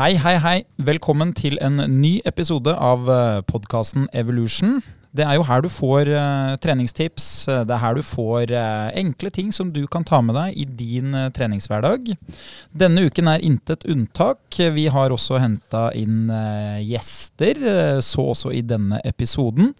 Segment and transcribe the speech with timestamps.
[0.00, 0.58] Hei, hei, hei.
[0.80, 3.04] Velkommen til en ny episode av
[3.44, 4.78] podkasten Evolution.
[5.12, 7.26] Det er jo her du får uh, treningstips.
[7.68, 10.64] Det er her du får uh, enkle ting som du kan ta med deg i
[10.64, 12.14] din uh, treningshverdag.
[12.72, 14.40] Denne uken er intet unntak.
[14.72, 16.32] Vi har også henta inn
[16.80, 17.60] gjester,
[18.00, 19.74] så også i denne episoden.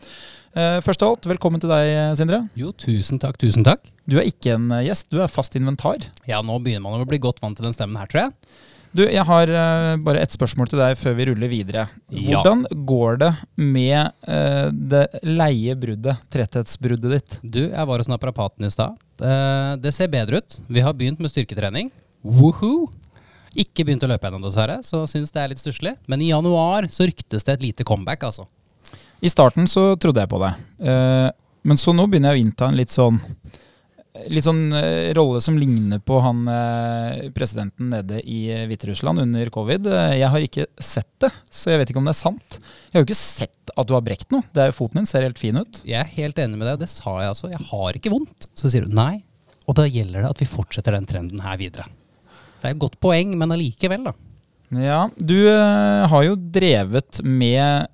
[0.52, 2.42] først av alt, velkommen til deg, Sindre.
[2.60, 3.88] Jo, tusen takk, tusen takk.
[4.04, 6.04] Du er ikke en gjest, du er fast inventar.
[6.28, 8.60] Ja, nå begynner man å bli godt vant til den stemmen her, tror jeg.
[8.90, 11.84] Du, jeg har uh, bare ett spørsmål til deg før vi ruller videre.
[12.10, 12.78] Hvordan ja.
[12.90, 17.36] går det med uh, det leie bruddet, tretthetsbruddet ditt?
[17.42, 18.98] Du, jeg var hos naprapaten i stad.
[19.22, 20.58] Uh, det ser bedre ut.
[20.66, 21.92] Vi har begynt med styrketrening.
[22.26, 22.88] Woohoo!
[23.58, 25.94] Ikke begynt å løpe ennå, dessverre, så syns det er litt stusslig.
[26.10, 28.46] Men i januar så ryktes det et lite comeback, altså.
[29.22, 30.52] I starten så trodde jeg på det.
[31.62, 33.18] men så nå begynner jeg å innta en litt sånn
[34.28, 39.50] litt sånn uh, rolle som ligner på han uh, presidenten nede i uh, Hviterussland under
[39.54, 39.86] covid.
[40.18, 42.58] jeg har ikke sett det, så jeg vet ikke om det er sant.
[42.60, 44.44] Jeg har jo ikke sett at du har brekt noe.
[44.54, 45.80] Det er, foten din ser helt fin ut.
[45.86, 47.52] Jeg er helt enig med deg, det sa jeg altså.
[47.52, 48.50] Jeg har ikke vondt.
[48.58, 49.22] Så sier du nei.
[49.70, 51.86] Og da gjelder det at vi fortsetter den trenden her videre.
[52.60, 54.16] Det er et godt poeng, men allikevel, da.
[54.80, 57.88] Ja, du har jo drevet med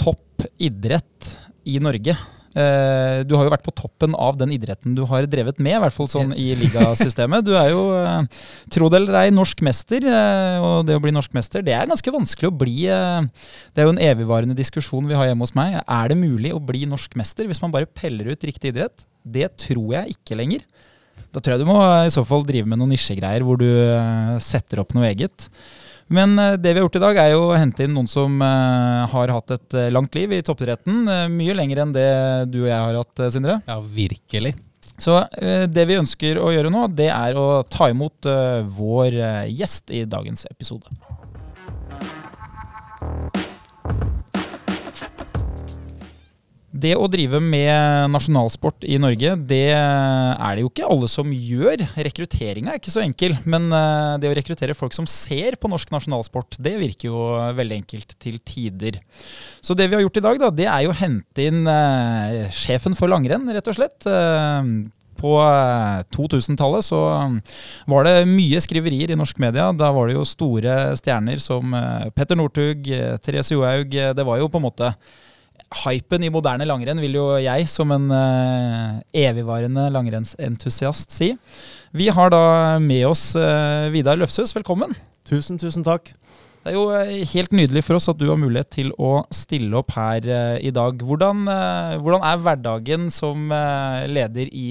[0.00, 1.36] topp idrett
[1.68, 2.14] i Norge.
[2.56, 5.80] Uh, du har jo vært på toppen av den idretten du har drevet med, i
[5.82, 7.44] hvert fall sånn i ligasystemet.
[7.44, 8.24] Du er jo, uh,
[8.72, 10.06] tro det eller ei, norsk mester.
[10.08, 12.78] Uh, og det å bli norsk mester, det er ganske vanskelig å bli.
[12.88, 15.76] det er jo en evigvarende diskusjon vi har hjemme hos meg.
[15.84, 19.04] Er det mulig å bli norsk mester hvis man bare peller ut riktig idrett?
[19.20, 20.64] Det tror jeg ikke lenger.
[21.34, 23.68] Da tror jeg du må i så fall drive med noen nisjegreier hvor du
[24.40, 25.50] setter opp noe eget.
[26.06, 28.38] Men eh, det vi har gjort i dag, er jo å hente inn noen som
[28.42, 31.02] uh, har hatt et uh, langt liv i toppidretten.
[31.32, 32.10] Mye lenger enn det
[32.52, 33.60] du og jeg har hatt, Sindre.
[33.66, 34.54] Ja, virkelig.
[34.96, 38.24] Så det vi ønsker å gjøre nå, det er å ta imot
[38.78, 39.18] vår
[39.52, 40.88] gjest i dagens episode.
[46.76, 51.86] Det å drive med nasjonalsport i Norge, det er det jo ikke alle som gjør.
[52.04, 53.36] Rekrutteringa er ikke så enkel.
[53.48, 57.22] Men eh, det å rekruttere folk som ser på norsk nasjonalsport, det virker jo
[57.56, 59.00] veldig enkelt til tider.
[59.64, 62.44] Så det vi har gjort i dag, da, det er jo å hente inn eh,
[62.52, 64.08] sjefen for langrenn, rett og slett.
[64.10, 64.72] Eh,
[65.16, 65.32] på
[66.12, 66.98] 2000-tallet så
[67.88, 69.70] var det mye skriverier i norsk media.
[69.72, 71.72] Da var det jo store stjerner som
[72.12, 72.84] Petter Northug,
[73.24, 73.96] Therese Johaug.
[73.96, 74.90] Det var jo på en måte
[75.74, 81.32] hypen i moderne langrenn, vil jo jeg som en uh, evigvarende langrennsentusiast si.
[81.96, 84.94] Vi har da med oss uh, Vidar Løfshus, velkommen.
[85.26, 86.12] Tusen, tusen takk.
[86.62, 89.74] Det er jo uh, helt nydelig for oss at du har mulighet til å stille
[89.78, 91.02] opp her uh, i dag.
[91.02, 91.46] Hvordan,
[91.98, 93.50] hvordan, er hverdagen som
[94.06, 94.68] leder i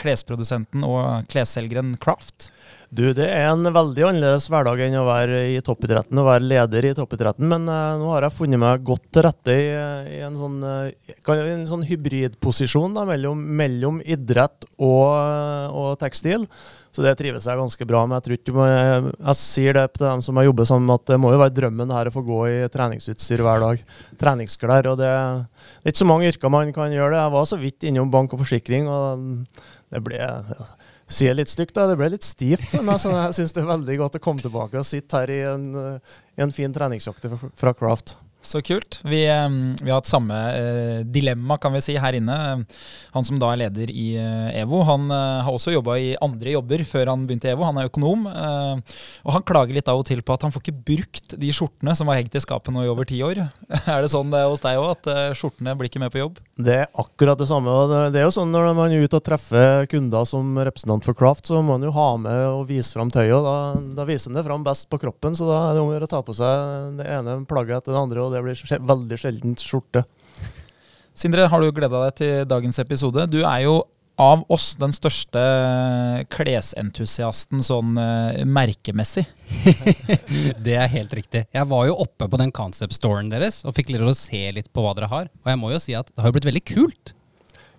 [0.00, 2.48] klesprodusenten og klesselgeren Craft?
[2.90, 6.88] Du, Det er en veldig annerledes hverdag enn å være i toppidretten og være leder
[6.88, 7.46] i toppidretten.
[7.46, 9.68] Men uh, nå har jeg funnet meg godt til rette i,
[10.16, 15.06] i en, sånn, uh, sånn, hybridposisjon mellom, mellom, idrett og,
[15.70, 16.48] og, tekstil.
[16.90, 18.26] Så det trives jeg ganske bra med.
[18.26, 21.18] Jeg, må, jeg, jeg sier det til dem som jeg jobber sammen med, at det
[21.22, 23.84] må jo være drømmen her å få gå i treningsutstyr hver dag.
[24.18, 24.90] Treningsklær.
[24.90, 27.20] og det, det, er ikke så mange yrker man kan gjøre det.
[27.22, 28.90] Jeg var så vidt innom bank og forsikring.
[28.90, 29.22] og
[29.90, 30.18] det ble...
[30.18, 30.70] Ja,
[31.10, 31.88] sier litt stygt, da.
[31.90, 32.68] Det ble litt stivt.
[32.76, 35.40] Men altså, jeg syns det er veldig godt å komme tilbake og sitte her i
[35.50, 35.64] en,
[36.38, 38.14] i en fin treningsjakte fra Craft.
[38.42, 39.00] Så kult.
[39.04, 39.20] Vi,
[39.82, 42.36] vi, har hatt samme eh, dilemma kan vi si, her inne.
[43.12, 46.54] Han som da er leder i eh, EVO, han eh, har også jobba i andre
[46.54, 47.66] jobber før han begynte i EVO.
[47.68, 48.24] Han er økonom.
[48.30, 51.92] Og han klager litt av og til på at han får ikke brukt de skjortene
[51.98, 53.42] som var hengt i skapet nå i over ti år.
[53.80, 56.40] er det sånn det er hos deg òg, at skjortene blir ikke med på jobb?
[56.56, 57.76] Det er akkurat det samme.
[58.14, 61.50] Det er jo sånn når man er ute og treffer kunder som representant for Craft,
[61.50, 63.36] så må man jo ha med og vise fram tøyet.
[63.44, 63.56] Da,
[64.00, 66.08] da viser han det fram best på kroppen, så da er det om å gjøre
[66.08, 68.24] å ta på seg det ene plagget etter det andre.
[68.24, 70.04] og og det blir veldig sjelden skjorte.
[71.18, 73.26] Sindre, har du gleda deg til dagens episode?
[73.28, 73.80] Du er jo
[74.20, 75.40] av oss den største
[76.32, 79.24] klesentusiasten sånn uh, merkemessig.
[80.66, 81.46] det er helt riktig.
[81.56, 84.84] Jeg var jo oppe på den concept-storen deres og fikk lov å se litt på
[84.84, 85.32] hva dere har.
[85.42, 87.14] Og jeg må jo si at det har blitt veldig kult.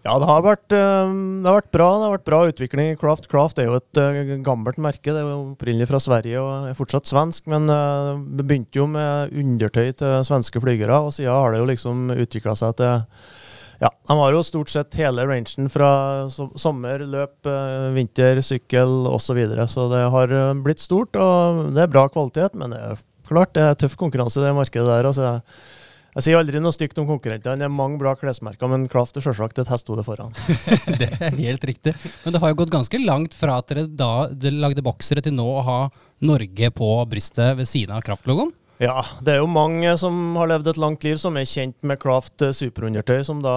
[0.02, 1.12] Ja, det har, vært, eh,
[1.44, 1.88] det har, vært, bra.
[1.94, 3.28] Det har vært bra utvikling i Craft.
[3.30, 5.12] Craft er jo et uh, gammelt merke.
[5.12, 7.46] Det er jo opprinnelig fra Sverige og er fortsatt svensk.
[7.52, 11.70] Men uh, det begynte jo med undertøy til svenske flygere, og siden har det jo
[11.70, 12.96] liksom utvikla seg til
[13.82, 15.92] ja, De har jo stort sett hele rangen fra
[16.30, 17.50] sommer, løp,
[17.96, 19.24] vinter, sykkel osv.
[19.26, 19.66] Så, videre.
[19.70, 22.58] så det har blitt stort, og det er bra kvalitet.
[22.58, 25.10] Men det er klart det er tøff konkurranse i det markedet der.
[25.10, 25.32] altså
[26.12, 27.56] Jeg sier aldri noe stygt om konkurrentene.
[27.62, 30.34] Det er mange bra klesmerker, men Klaft er selvsagt et hestehode foran.
[31.00, 31.94] det er helt riktig.
[32.26, 35.38] Men det har jo gått ganske langt fra at dere da dere lagde boksere til
[35.38, 35.78] nå å ha
[36.28, 38.52] Norge på brystet ved siden av Kraft-logoen.
[38.82, 42.00] Ja, det er jo mange som har levd et langt liv som er kjent med
[42.02, 43.54] Craft eh, superundertøy, som da,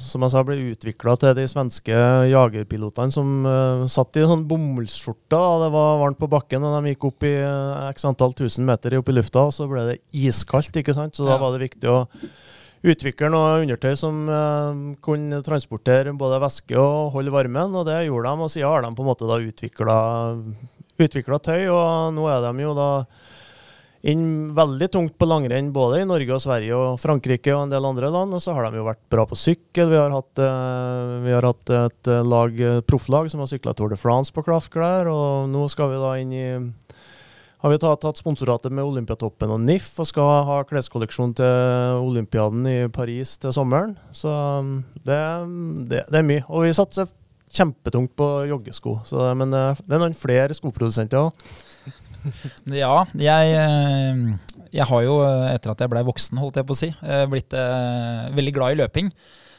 [0.00, 1.98] som jeg sa, ble utvikla til de svenske
[2.30, 6.94] jagerpilotene som uh, satt i sånn bomullsskjorte da det var varmt på bakken, og de
[6.94, 9.98] gikk opp i uh, x antall tusen meter opp i lufta, og så ble det
[10.16, 11.12] iskaldt, ikke sant.
[11.12, 12.00] Så da var det viktig å
[12.88, 18.32] utvikle noe undertøy som uh, kunne transportere både væske og holde varmen, og det gjorde
[18.32, 18.48] de.
[18.48, 19.42] Og siden har de på en måte da
[21.04, 22.92] utvikla tøy, og nå er de jo da
[24.04, 27.86] inn veldig tungt på langrenn både i Norge og Sverige og Frankrike og en del
[27.88, 28.36] andre land.
[28.36, 29.88] Og så har de jo vært bra på sykkel.
[29.94, 33.94] Vi har hatt, uh, vi har hatt et uh, lag, profflag som har sykla Tour
[33.94, 35.08] de France på Kraftklær.
[35.08, 36.46] Og nå skal vi da inn i
[37.64, 42.78] har vi tatt, sponsoratet med Olympiatoppen og NIF og skal ha kleskolleksjon til Olympiaden i
[42.92, 43.94] Paris til sommeren.
[44.12, 45.20] Så um, det,
[45.88, 46.44] det, det er mye.
[46.52, 47.08] Og vi satser
[47.54, 48.98] kjempetungt på joggesko.
[49.08, 51.46] Så, men det er noen flere skoprodusenter òg.
[52.84, 55.16] ja, jeg, eh, jeg, har jo,
[55.50, 58.74] etter at jeg blei voksen, holdt jeg på å si, eh, blitt eh, veldig glad
[58.74, 59.10] i løping.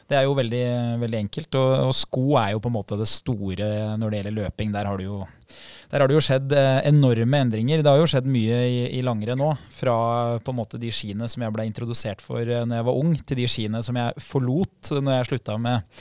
[0.06, 0.66] Det er jo veldig,
[1.02, 1.58] veldig enkelt.
[1.58, 4.74] Og, og, sko er jo på en måte det store når det gjelder løping.
[4.74, 5.16] Der har du jo,
[5.96, 6.52] der har det jo skjedd
[6.84, 7.80] enorme endringer.
[7.80, 9.48] Det har jo skjedd mye i, i langrenn nå.
[9.72, 9.96] Fra
[10.44, 13.40] på en måte de skiene som jeg ble introdusert for når jeg var ung, til
[13.40, 15.96] de skiene som jeg forlot når jeg slutta med,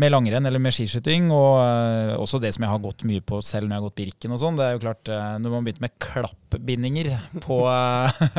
[0.00, 1.28] med langrenn eller med skiskyting.
[1.34, 4.00] Og uh, også det som jeg har gått mye på selv når jeg har gått
[4.00, 4.56] Birken og sånn.
[4.56, 7.12] Det er jo klart, når man begynte med klappbindinger
[7.44, 7.60] på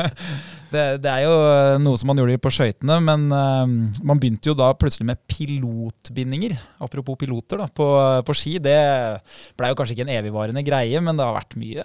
[0.74, 1.36] det, det, er jo
[1.86, 6.58] noe som man gjorde på skøytene, men man begynte jo da plutselig med pilotbindinger.
[6.82, 7.86] Apropos piloter da, på,
[8.26, 8.56] på ski.
[8.62, 8.76] Det
[9.56, 11.84] blei jo kanskje ikke en evigvarende greie, men det har vært mye,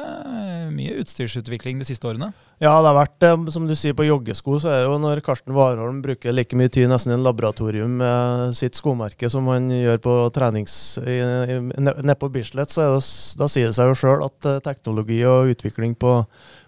[0.74, 2.32] mye utstyrsutvikling de siste årene.
[2.62, 5.56] Ja, det har vært, som du sier, på joggesko, så er det jo når Karsten
[5.56, 10.02] Warholm bruker like mye tid nesten i en laboratorium med sitt skomerke som han gjør
[10.04, 10.76] på trenings...
[11.02, 13.06] Nede på Bislett, så det,
[13.40, 16.20] da sier det seg jo sjøl at uh, teknologi og utvikling på,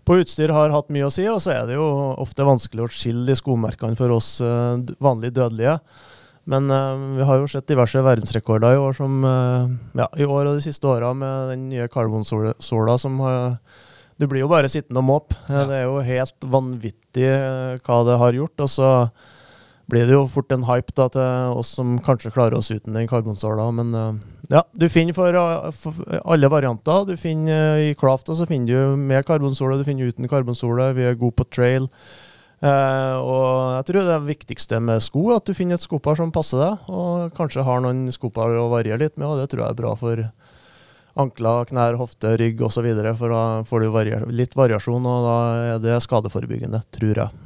[0.08, 1.28] på, utstyr har hatt mye å si.
[1.30, 1.86] Og så er det jo
[2.22, 5.78] ofte vanskelig å skille de skomerkene for oss vanlige dødelige.
[6.50, 9.22] Men uh, vi har jo sett diverse verdensrekorder i år som
[9.96, 13.56] ja, i år og de siste åra med den nye karbonsola som har
[14.20, 15.38] Du blir jo bare sittende og måpe.
[15.50, 15.64] Ja.
[15.70, 17.30] Det er jo helt vanvittig
[17.86, 18.60] hva det har gjort.
[18.62, 18.90] og så
[19.92, 23.10] blir det jo fort en hype da, til oss som kanskje klarer oss uten den
[23.10, 23.68] karbonsola.
[23.76, 24.14] Men uh,
[24.52, 27.08] ja, du finner for, uh, for, alle varianter.
[27.10, 30.92] Du finner uh, I Craft så finner du med karbonsola, du finner uten karbonsola.
[30.96, 31.90] Vi er gode på trail.
[32.64, 36.62] Og jeg tror det viktigste med sko er at du finner et skopar som passer
[36.62, 39.82] deg, og kanskje har noen skopar å variere litt med, og det tror jeg er
[39.82, 40.24] bra for
[41.20, 42.88] ankler, knær, hofte, rygg osv.
[43.20, 45.40] For da får du varier, litt variasjon, og da
[45.74, 47.44] er det skadeforebyggende, tror jeg.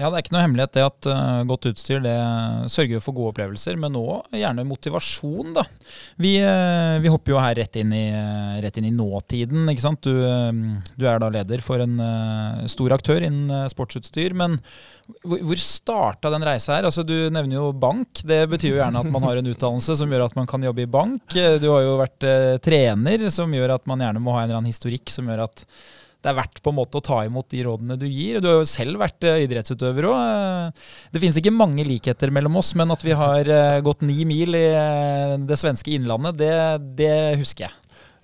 [0.00, 2.14] Ja, Det er ikke noe hemmelighet det at uh, godt utstyr det
[2.72, 5.50] sørger for gode opplevelser, men òg gjerne motivasjon.
[5.58, 5.66] da.
[6.16, 8.06] Vi, uh, vi, hopper jo her rett inn i,
[8.64, 9.68] rett inn i nåtiden.
[9.68, 10.00] ikke sant?
[10.08, 12.00] Du, uh, du, er da leder for en
[12.70, 14.32] stor aktør innen sportsutstyr.
[14.32, 14.56] Men
[15.20, 16.88] hvor, hvor starta den reisa her?
[16.88, 18.24] Altså, Du nevner jo bank.
[18.24, 20.86] Det betyr jo gjerne at man har en utdannelse som gjør at man kan jobbe
[20.86, 21.36] i bank.
[21.60, 22.30] Du har jo vært
[22.64, 25.66] trener, som gjør at man gjerne må ha en eller annen historikk som gjør at
[26.20, 28.40] det er verdt på en måte å ta imot de rådene du gir.
[28.40, 30.18] Du har jo selv vært eh, idrettsutøver òg.
[30.20, 34.26] Eh, det finnes ikke mange likheter mellom oss, men at vi har eh, gått ni
[34.28, 34.66] mil i
[35.48, 36.52] det svenske innlandet, det,
[37.00, 37.76] det husker jeg.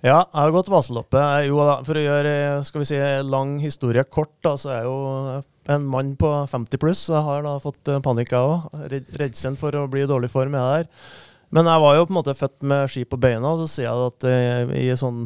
[0.05, 1.47] Ja, jeg har gått Vaseloppet.
[1.49, 2.33] Jo da, for å gjøre
[2.67, 5.41] skal vi si, lang historie kort, da, så er jeg jo
[5.73, 7.07] en mann på 50 pluss.
[7.09, 8.93] Jeg har da fått panikk, jeg òg.
[9.17, 11.09] Redselen for å bli i dårlig form er der.
[11.49, 13.89] Men jeg var jo på en måte født med ski på beina, og så sier
[13.89, 15.25] jeg at i sånn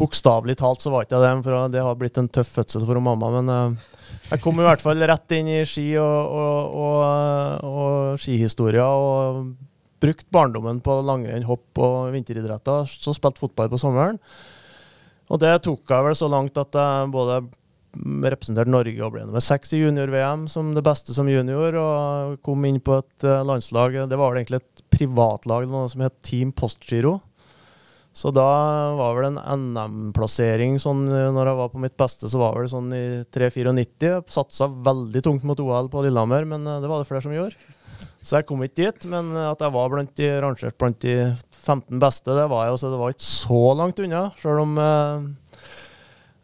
[0.00, 3.00] Bokstavelig talt så var ikke jeg det, for det har blitt en tøff fødsel for
[3.04, 3.28] mamma.
[3.36, 3.88] Men uh,
[4.30, 8.86] jeg kom i hvert fall rett inn i ski og, og, og, og skihistoria.
[8.88, 9.52] Og
[10.00, 12.88] brukt barndommen på langrenn, hopp og vinteridretter.
[12.88, 14.18] Så spilte fotball på sommeren.
[15.30, 17.42] Og det tok jeg vel så langt at jeg både
[18.24, 21.76] representerte Norge og ble nummer seks i junior-VM som det beste som junior.
[21.78, 23.98] Og kom inn på et eh, landslag.
[24.10, 27.18] Det var vel egentlig et privatlag noe som het Team Postgiro.
[28.12, 28.44] Så da
[28.98, 32.90] var vel en NM-plassering sånn når jeg var på mitt beste, så var det sånn
[32.96, 34.24] i 3-94.
[34.34, 37.76] Satsa veldig tungt mot OL på Lillehammer, men eh, det var det flere som gjorde.
[38.20, 39.06] Så jeg kom ikke dit.
[39.10, 41.14] Men at jeg var blant de, rangert blant de
[41.62, 42.80] 15 beste, det var jeg.
[42.82, 45.28] Så det var ikke så langt unna, sjøl om eh,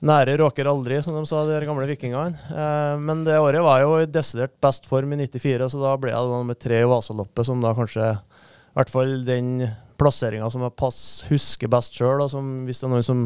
[0.06, 2.38] nære råker aldri, som de sa, de gamle vikingene.
[2.52, 5.96] Eh, men det året var jeg jo i desidert best form i 94, så da
[6.00, 9.52] ble jeg da nummer tre i Vasaloppet, som da kanskje i hvert fall den
[9.98, 10.98] plasseringa som jeg pass,
[11.30, 12.22] husker best sjøl.
[12.66, 13.22] Hvis det er noen som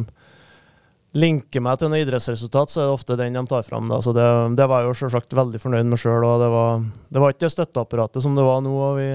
[1.19, 3.91] linker meg til noe idrettsresultat, så er det ofte den de tar fram.
[3.91, 3.99] Da.
[4.05, 4.27] Så det,
[4.59, 6.27] det var jeg jo selvsagt veldig fornøyd med sjøl.
[6.43, 8.75] Det, var, det var ikke det støtteapparatet som det var nå.
[8.79, 9.11] og vi,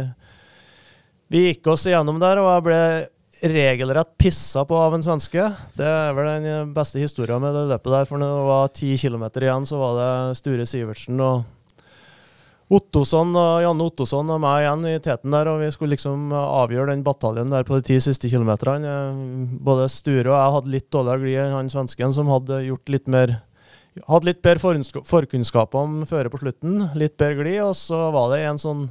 [1.31, 2.81] vi gikk oss igjennom der, og jeg ble
[3.45, 5.47] regelrett pissa på av en svenske.
[5.75, 8.07] Det er vel den beste historien med det løpet der.
[8.09, 11.43] For når det var ti kilometer igjen, så var det Sture Sivertsen og
[12.73, 16.95] Ottosson og Janne Ottosson og meg igjen i teten der, og vi skulle liksom avgjøre
[16.95, 18.93] den bataljen der på de ti siste kilometerne.
[19.61, 23.11] Både Sture og jeg hadde litt dårligere glid enn han svensken, som hadde gjort litt
[23.11, 23.37] mer
[24.09, 28.41] hadde litt bedre forkunnskap om føret på slutten, litt bedre glid, og så var det
[28.43, 28.81] en sånn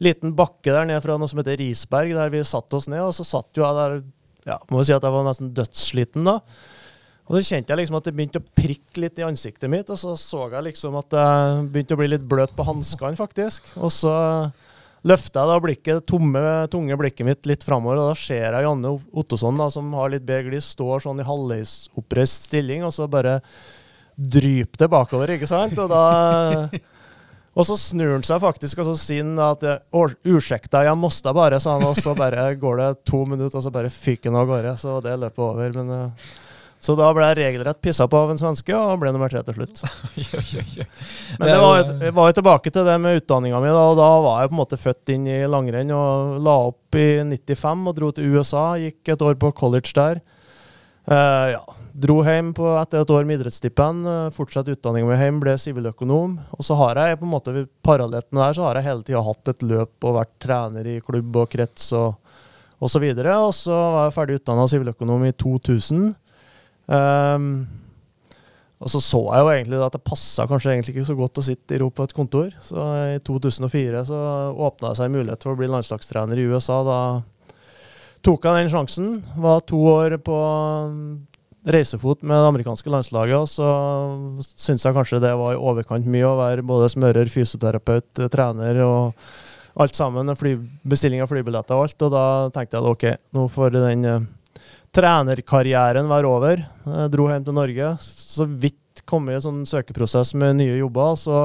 [0.00, 3.12] liten bakke der nede fra noe som heter Risberg, der vi satte oss ned, og
[3.16, 3.98] så satt jo jeg der
[4.46, 6.38] ja, må si at jeg var nesten dødssliten da.
[7.26, 9.98] Og så kjente jeg liksom at det begynte å prikke litt i ansiktet mitt, og
[9.98, 13.66] så så jeg liksom at jeg begynte å bli litt bløt på hanskene, faktisk.
[13.82, 14.14] Og så
[15.06, 18.94] løfter jeg da blikket, tomme, tunge blikket mitt litt framover, og da ser jeg Janne
[19.10, 23.40] Ottosson, da, som har litt bedre glis, står sånn i halvveisoppreist stilling, og så bare
[24.16, 25.76] dryper det bakover, ikke sant?
[25.82, 26.04] Og da
[27.56, 31.58] og så snur han seg faktisk og så sier han at 'Ursäkta, jeg måste bare',
[31.58, 31.88] sa han.
[31.88, 34.76] Og så bare går det to minutter, og så bare fyker han av gårde.
[34.76, 35.72] Så det løpet over.
[35.72, 36.10] Men uh,
[36.86, 39.56] så da ble jeg regelrett pissa på av en svenske, og ble nummer tre til
[39.56, 39.80] slutt.
[41.40, 44.44] Men det var, jeg var jo tilbake til det med utdanninga mi, og da var
[44.44, 48.12] jeg på en måte født inn i langrenn og la opp i 95 og dro
[48.14, 48.66] til USA.
[48.78, 50.22] Gikk et år på college der.
[51.10, 51.64] Uh, ja.
[51.96, 54.06] Dro hjem på, etter et år med idrettsstipend.
[54.06, 56.38] Uh, fortsatte utdanninga mi hjem, ble siviløkonom.
[56.54, 59.06] Og så har jeg på en måte parallelt med det her, så har jeg hele
[59.06, 62.14] tida hatt et løp og vært trener i klubb og krets og
[62.76, 63.36] og så videre.
[63.40, 66.10] Og så var jeg ferdig utdanna siviløkonom i 2000.
[66.86, 67.66] Um,
[68.76, 71.44] og så så jeg jo egentlig at det passa kanskje egentlig ikke så godt å
[71.46, 72.50] sitte i ro på et kontor.
[72.62, 72.82] Så
[73.14, 74.18] i 2004 så
[74.52, 76.82] åpna det seg en mulighet for å bli landslagstrener i USA.
[76.84, 76.98] Da
[78.26, 79.08] tok jeg den sjansen.
[79.40, 80.36] Var to år på
[81.66, 86.28] reisefot med det amerikanske landslaget, og så syntes jeg kanskje det var i overkant mye
[86.28, 89.26] å være både smører, fysioterapeut, trener og
[89.82, 90.30] alt sammen.
[90.38, 90.52] Fly,
[90.86, 92.04] bestilling av flybilletter og alt.
[92.06, 94.06] Og da tenkte jeg at ok, nå får den
[94.96, 96.62] trenerkarrieren være over.
[96.88, 97.92] Jeg dro hjem til Norge.
[98.00, 101.16] Så vidt kom jeg i en sånn søkeprosess med nye jobber.
[101.20, 101.40] Så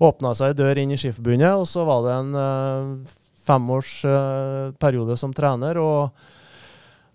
[0.00, 5.20] åpna seg ei dør inn i Skiforbundet, og så var det en uh, femårsperiode uh,
[5.20, 5.80] som trener.
[5.82, 6.30] Og,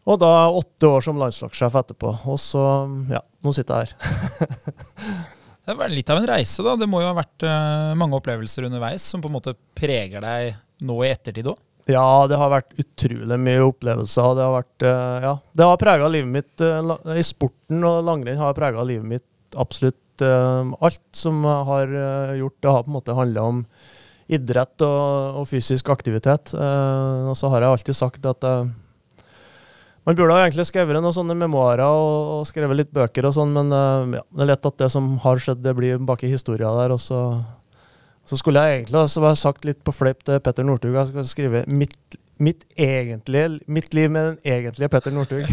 [0.05, 2.13] og, da åtte år som landslagssjef etterpå.
[2.29, 2.65] Og så,
[3.09, 4.45] ja, nå sitter jeg her.
[5.65, 6.77] det var litt av en reise, da.
[6.77, 10.53] Det må jo ha vært uh, mange opplevelser underveis som på en måte preger deg
[10.85, 11.64] nå i ettertid òg?
[11.85, 14.31] Ja, det har vært utrolig mye opplevelser.
[14.37, 18.41] Det har vært, uh, ja, det har prega livet mitt uh, I sporten og langrenn
[18.41, 21.91] har prega livet mitt absolutt uh, alt som har
[22.39, 22.57] gjort.
[22.57, 23.61] Det har på en måte handla om
[24.25, 26.55] idrett og, og fysisk aktivitet.
[26.57, 31.85] og så har jeg alltid sagt at man burde ha egentlig skrevet noen sånne memoarer
[31.85, 33.69] og, og skrevet litt bøker og sånn, men
[34.17, 36.95] ja, det er lett at det som har skjedd, det blir bak i historia der.
[36.97, 37.21] og så
[38.25, 40.95] så skulle jeg egentlig altså, sagt litt på fleip til Petter Northug.
[40.97, 45.45] Jeg skal skrive mitt, mitt, egentlige, mitt liv med den egentlige Petter Northug.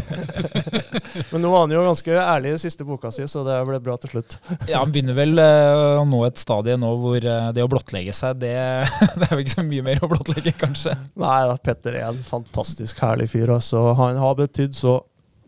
[1.32, 3.98] Men nå var han jo ganske ærlig i siste boka si, så det ble bra
[4.00, 4.38] til slutt.
[4.70, 8.16] ja, Han begynner vel uh, å nå et stadie nå hvor uh, det å blottlegge
[8.16, 8.56] seg, det,
[9.18, 10.96] det, er vel ikke så mye mer å blottlegge, kanskje?
[11.20, 13.52] Nei da, Petter er en fantastisk herlig fyr.
[13.58, 13.90] Altså.
[14.00, 14.96] Han har betydd så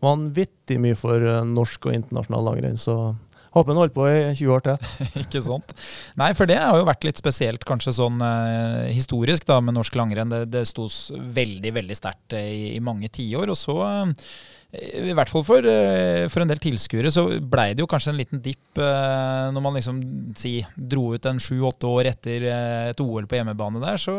[0.05, 2.77] vanvittig mye for uh, norsk og internasjonal langrenn.
[2.77, 3.15] så
[3.55, 4.89] Håper han holder på i 20 år til.
[5.23, 5.71] ikke sant.
[6.19, 9.95] Nei, for det har jo vært litt spesielt, kanskje sånn eh, historisk, da, med norsk
[9.95, 10.33] langrenn.
[10.33, 13.53] Det, det sto veldig, veldig sterkt eh, i, i mange tiår.
[13.53, 14.27] Og så eh,
[14.75, 18.19] i hvert fall for, eh, for en del tilskuere så blei det jo kanskje en
[18.19, 19.99] liten dipp eh, når man liksom
[20.37, 23.99] si, dro ut en sju-åtte år etter eh, et OL på hjemmebane der.
[24.01, 24.15] Så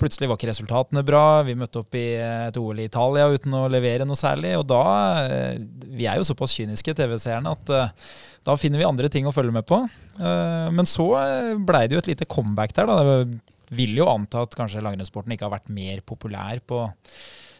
[0.00, 1.42] plutselig var ikke resultatene bra.
[1.46, 4.56] Vi møtte opp i et OL i Italia uten å levere noe særlig.
[4.60, 4.82] Og da
[5.90, 7.96] Vi er jo såpass kyniske, TV-seerne, at
[8.46, 9.82] da finner vi andre ting å følge med på.
[10.18, 11.08] Men så
[11.66, 12.88] blei det jo et lite comeback der.
[12.88, 13.02] da.
[13.04, 16.82] Det vil jo anta at kanskje langrennssporten ikke har vært mer populær på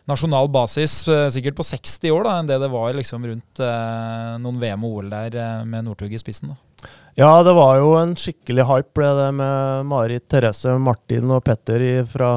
[0.08, 4.38] nasjonal basis, eh, sikkert på 60 år, da, enn det det var liksom rundt eh,
[4.42, 6.54] noen VM og OL der eh, med Northug i spissen.
[6.54, 6.90] da.
[7.18, 11.82] Ja, det var jo en skikkelig hype, ble det med Marit Therese, Martin og Petter
[11.84, 12.32] ifra,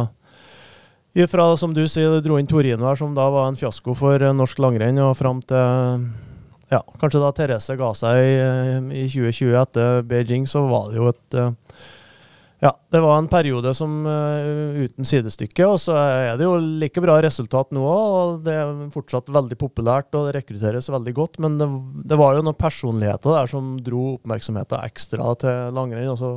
[1.16, 4.60] ifra som du sier, dro inn Torino her, som da var en fiasko for norsk
[4.64, 6.08] langrenn, og fram til
[6.74, 8.38] ja, kanskje da Therese ga seg i,
[9.04, 11.44] i 2020 etter Beijing, så var det jo et
[12.64, 15.66] ja, det var en periode som uh, uten sidestykke.
[15.68, 18.14] Og så er det jo like bra resultat nå òg.
[18.20, 21.42] Og det er fortsatt veldig populært og det rekrutteres veldig godt.
[21.44, 21.68] Men det,
[22.08, 26.14] det var jo noen personligheter der som dro oppmerksomheten ekstra til langrenn.
[26.14, 26.32] Og så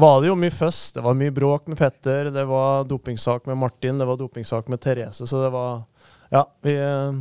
[0.00, 0.80] var det jo mye føss.
[0.96, 2.32] Det var mye bråk med Petter.
[2.32, 4.00] Det var dopingsak med Martin.
[4.00, 5.28] Det var dopingsak med Therese.
[5.28, 5.84] Så det var
[6.32, 7.20] Ja, vi uh,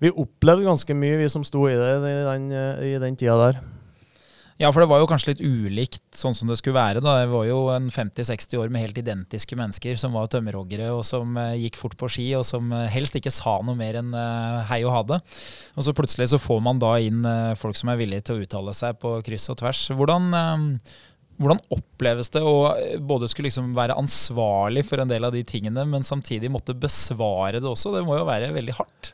[0.00, 2.52] vi opplevde ganske mye, vi som sto i det i den,
[2.84, 3.64] i den tida der.
[4.56, 7.02] Ja, for det var jo kanskje litt ulikt sånn som det skulle være.
[7.04, 7.18] da.
[7.20, 11.36] Det var jo en 50-60 år med helt identiske mennesker som var tømmerhoggere og som
[11.36, 14.64] uh, gikk fort på ski, og som uh, helst ikke sa noe mer enn uh,
[14.70, 15.18] hei og ha det.
[15.76, 17.20] Og så plutselig så får man da inn
[17.60, 19.82] folk som er villige til å uttale seg på kryss og tvers.
[19.92, 20.32] Hvordan,
[21.36, 22.56] hvordan oppleves det å
[23.04, 27.60] både skulle liksom være ansvarlig for en del av de tingene, men samtidig måtte besvare
[27.60, 27.92] det også?
[27.92, 29.12] Det må jo være veldig hardt?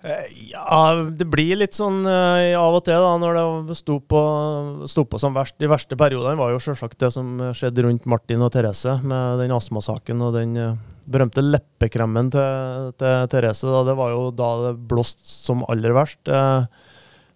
[0.00, 3.36] Eh, ja, det blir litt sånn uh, av og til, da, når
[3.68, 4.20] det sto på,
[4.88, 5.58] sto på som verst.
[5.60, 9.52] De verste periodene var jo selvsagt det som skjedde rundt Martin og Therese, med den
[9.52, 13.68] astmasaken og den uh, berømte leppekremmen til, til Therese.
[13.68, 13.84] Da.
[13.90, 16.32] Det var jo da det blåste som aller verst.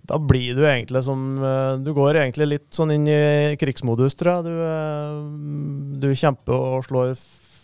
[0.04, 1.40] Da blir du egentlig som
[1.80, 4.52] Du går egentlig litt sånn inn i krigsmodus, tror jeg.
[4.52, 7.14] Du, du kjemper og slår,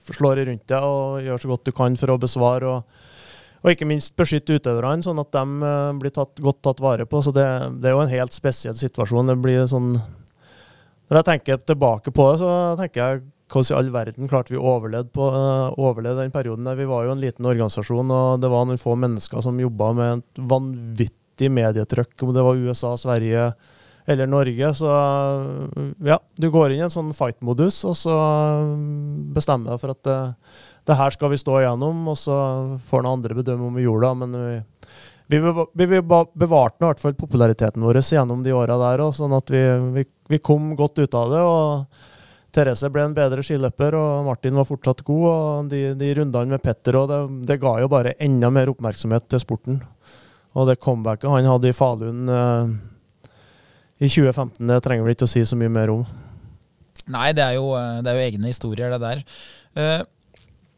[0.09, 2.73] slår rundt deg og gjør så godt du kan for å besvare.
[2.73, 3.00] og
[3.61, 7.21] og ikke minst beskytte utøverne, sånn at de uh, blir tatt, godt tatt vare på.
[7.25, 7.45] Så det,
[7.81, 9.29] det, er jo en helt spesiell situasjon.
[9.29, 9.93] Det blir sånn
[11.11, 12.51] Når jeg tenker tilbake på det, så
[12.81, 15.27] tenker jeg hvordan i all verden klarte vi å overleve,
[15.75, 16.69] overleve den perioden.
[16.69, 19.91] der Vi var jo en liten organisasjon, og det var noen få mennesker som jobba
[19.99, 23.51] med et vanvittig medietrykk, om det var USA, Sverige
[24.07, 24.71] eller Norge.
[24.79, 24.91] Så
[26.07, 28.17] ja, du går inn i en sånn fight-modus, og så
[29.35, 32.37] bestemmer deg for at uh, det her skal vi stå igjennom, og så
[32.89, 34.21] får noen andre bedømme om vi gjorde det.
[34.21, 34.65] Men
[35.31, 39.35] vi, vi, vi bevarte i hvert fall populariteten vår gjennom de åra der òg, sånn
[39.37, 39.61] at vi,
[39.95, 41.43] vi, vi, kom godt ut av det.
[41.47, 42.09] og
[42.51, 45.27] Therese ble en bedre skiløper, og Martin var fortsatt god.
[45.31, 49.29] og De, de rundene med Petter og det, det, ga jo bare enda mer oppmerksomhet
[49.31, 49.79] til sporten.
[50.59, 52.73] Og det comebacket han hadde i Falun eh,
[54.01, 56.03] i 2015, det trenger vi ikke å si så mye mer om.
[57.11, 57.71] Nei, det er jo,
[58.03, 59.23] det er jo egne historier, det der.
[59.79, 60.01] Eh,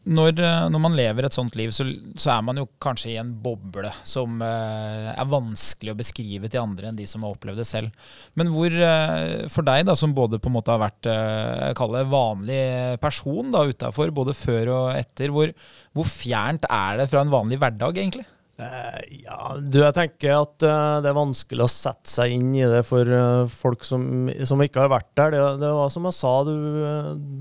[0.03, 1.85] når, eh, når, man lever et sånt liv, så,
[2.17, 6.63] så, er man jo kanskje i en boble som uh, er vanskelig å beskrive til
[6.63, 8.09] andre enn de som har opplevd det selv.
[8.39, 12.59] Men hvor, uh, for deg da, som både på en måte har vært uh, vanlig
[13.03, 15.55] person da utafor, både før og etter, hvor,
[15.95, 18.27] hvor fjernt er det fra en vanlig hverdag, egentlig?
[18.53, 22.67] Uh, ja, du, jeg tenker at uh, det er vanskelig å sette seg inn i
[22.69, 25.33] det for uh, folk som, som, ikke har vært der.
[25.33, 26.53] Det, det var som jeg sa, du,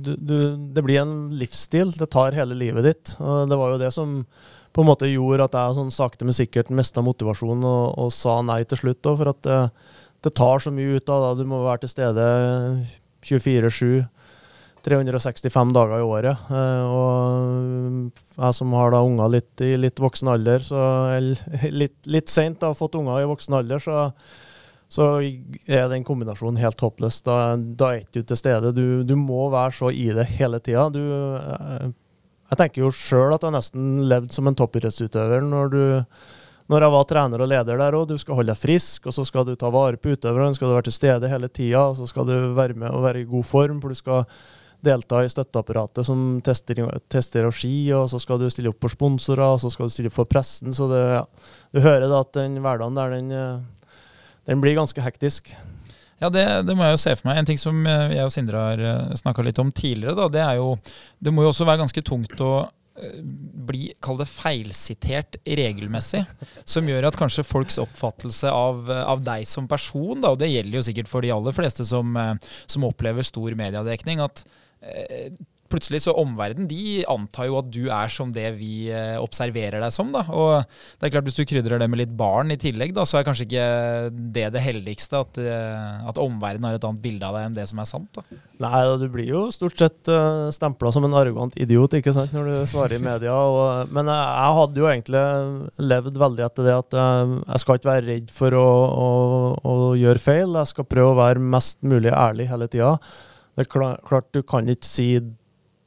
[0.07, 0.37] du, du,
[0.73, 1.93] det blir en livsstil.
[1.99, 3.15] Det tar hele livet ditt.
[3.21, 4.23] Det var jo det som
[4.73, 8.39] på en måte gjorde at jeg sånn sakte, men sikkert mista motivasjonen og, og, sa
[8.47, 9.05] nei til slutt.
[9.05, 9.61] Også, for at det,
[10.25, 11.43] det, tar så mye ut av deg.
[11.43, 12.25] Du må være til stede
[13.29, 14.01] 24-7.
[14.85, 16.47] 365 dager i året.
[16.51, 20.83] Eh, og jeg som har da unger litt i litt voksen alder, så
[21.81, 24.11] litt, litt seint har fått unger i voksen alder, så,
[24.93, 27.23] så er den kombinasjonen helt håpløs.
[27.27, 28.75] Da, da er ikke du til stede.
[28.77, 30.89] Du, du, må være så i det hele tida.
[30.91, 31.91] Eh,
[32.53, 35.85] jeg tenker jo sjøl at jeg nesten levde som en toppidrettsutøver når du
[36.71, 38.07] når jeg var trener og leder der òg.
[38.09, 40.55] Du skal holde deg frisk, og så skal du ta vare på utøverne.
[40.57, 43.25] Skal du være til stede hele tida, og så skal du være med og være
[43.25, 43.81] i god form.
[43.83, 44.25] for du skal
[44.83, 49.55] delta i støtteapparatet som tester, tester ski, og så skal du stille opp for sponsorer,
[49.55, 50.75] og så skal du stille opp for pressen.
[50.75, 51.23] Så det, ja.
[51.75, 53.93] du hører da at den hverdagen der, den, eh,
[54.51, 55.55] den blir ganske hektisk.
[56.23, 57.41] Ja, det, det, må jeg jo se for meg.
[57.41, 60.45] En ting som eh, jeg og Sindre har eh, snakka litt om tidligere, da, det
[60.45, 60.77] er jo
[61.23, 62.55] Det må jo også være ganske tungt å
[62.93, 66.21] bli, kall det feilsitert regelmessig,
[66.69, 70.77] som gjør at kanskje folks oppfattelse av, av deg som person, da, og det gjelder
[70.77, 72.13] jo sikkert for de aller fleste som,
[72.69, 74.45] som opplever stor mediedekning, at
[75.73, 79.95] plutselig så omverdenen de antar jo at du er som det vi eh, observerer deg
[79.95, 80.13] som.
[80.15, 80.65] da, og
[81.01, 83.27] det er klart Hvis du krydrer det med litt barn i tillegg, da, så er
[83.27, 83.69] kanskje ikke
[84.35, 85.23] det det heldigste.
[85.23, 88.11] At, eh, at omverdenen har et annet bilde av deg enn det som er sant.
[88.19, 88.41] da.
[88.63, 90.11] Nei, du blir jo stort sett
[90.55, 93.35] stempla som en arrogant idiot ikke sant, når du svarer i media.
[93.35, 95.25] Og, men jeg, hadde jo egentlig
[95.83, 99.11] levd veldig etter det at jeg skal ikke være redd for å, å,
[99.73, 100.57] å gjøre feil.
[100.61, 102.97] Jeg skal prøve å være mest mulig ærlig hele tida.
[103.53, 105.09] Det er klart, du kan ikke si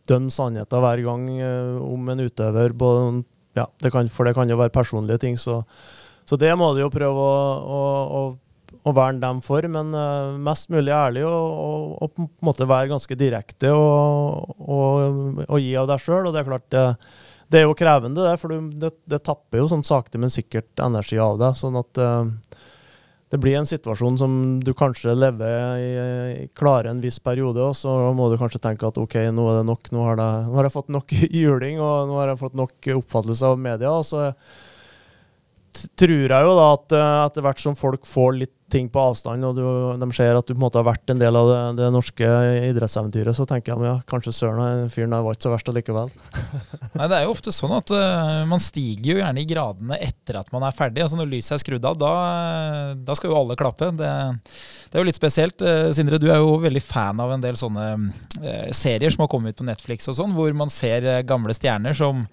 [0.10, 2.76] dønn sannheter hver gang uh, om en utøver,
[3.56, 5.38] ja, det kan, for det kan jo være personlige ting.
[5.40, 5.62] Så,
[6.28, 7.38] så det må du jo prøve å,
[7.78, 7.84] å,
[8.20, 12.68] å, å verne dem for, men uh, mest mulig ærlig og, og, på en måte
[12.70, 16.28] være ganske direkte og, og gi av deg sjøl.
[16.28, 16.86] Og det er klart det,
[17.48, 21.22] det, er jo krevende, det, for det, det tapper jo sånn sakte, men sikkert energi
[21.22, 21.58] av deg.
[21.58, 22.62] sånn at uh,
[23.34, 27.96] det blir en situasjon som du kanskje lever i, klarer en viss periode, og så
[28.16, 30.70] må du kanskje tenke at ok, nå er det nok, nå har, det, nå har
[30.70, 33.92] jeg fått nok juling, og nå har jeg fått nok oppfattelse av media.
[33.92, 34.30] og så
[36.00, 39.46] tror jeg jo da at eh, etter hvert som folk får litt ting på avstand,
[39.46, 39.64] og du,
[40.02, 42.30] de ser at du på en måte har vært en del av det, det norske
[42.72, 46.10] idrettseventyret, så tenker de ja, kanskje søren, fyren der var ikke så verst allikevel.
[46.98, 50.42] Nei, Det er jo ofte sånn at uh, man stiger jo gjerne i gradene etter
[50.42, 51.04] at man er ferdig.
[51.06, 52.14] Altså Når lyset er skrudd av, da,
[52.98, 53.92] da skal jo alle klappe.
[53.94, 55.62] Det, det, er jo litt spesielt.
[55.62, 59.32] Uh, Sindre, du er jo veldig fan av en del sånne uh, serier som har
[59.32, 62.26] kommet ut på Netflix og sånn, hvor man ser gamle stjerner som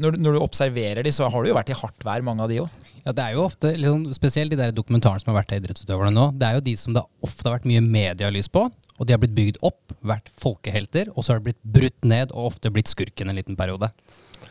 [0.00, 2.52] når, når, du observerer de, så har du jo vært i hardt vær, mange av
[2.52, 2.89] de òg.
[3.04, 6.12] Ja, det er jo ofte, liksom, Spesielt de der dokumentarene som har vært av idrettsutøverne
[6.14, 6.28] nå.
[6.36, 8.66] Det er jo de som det ofte har vært mye medielys på.
[9.00, 12.34] Og de har blitt bygd opp, vært folkehelter, og så har det blitt brutt ned
[12.34, 13.88] og ofte blitt skurken en liten periode.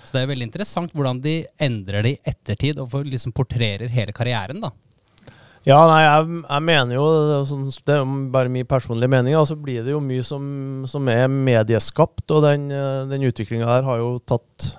[0.02, 4.16] Så det er veldig interessant hvordan de endrer det i ettertid og liksom portrerer hele
[4.16, 4.64] karrieren.
[4.64, 4.74] da.
[5.68, 7.06] Ja, nei, jeg, jeg mener jo
[7.46, 9.36] sånn, Det er jo bare min personlige mening.
[9.38, 10.44] Altså blir det jo mye som,
[10.90, 12.70] som er medieskapt, og den,
[13.12, 14.72] den utviklinga der har jo tatt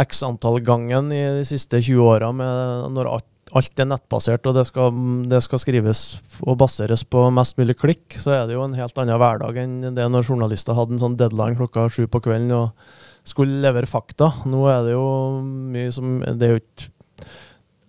[0.00, 3.30] x antall gangen i de siste 20 åra, når alt,
[3.78, 4.96] er nettbasert og det skal,
[5.30, 6.00] det skal, skrives
[6.42, 9.76] og baseres på mest mulig klikk, så er det jo en helt annen hverdag enn
[9.94, 12.72] det når journalister hadde en sånn deadline klokka sju på kvelden og
[13.24, 14.32] skulle levere fakta.
[14.50, 15.06] Nå er det jo
[15.44, 16.90] mye som Det er jo ikke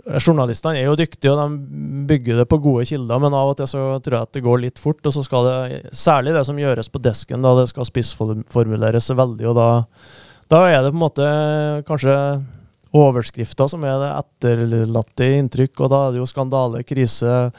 [0.06, 3.70] Journalistene er jo dyktige, og de bygger det på gode kilder, men av og til
[3.72, 5.02] så tror jeg at det går litt fort.
[5.02, 9.48] Og så skal det, særlig det som gjøres på desken, da det skal spissformuleres veldig,
[9.50, 9.70] og da
[10.52, 11.30] da er det på en måte
[11.88, 12.16] kanskje
[12.96, 17.50] overskrifta som er det etterlatte inntrykk, og da er det jo skandale, krise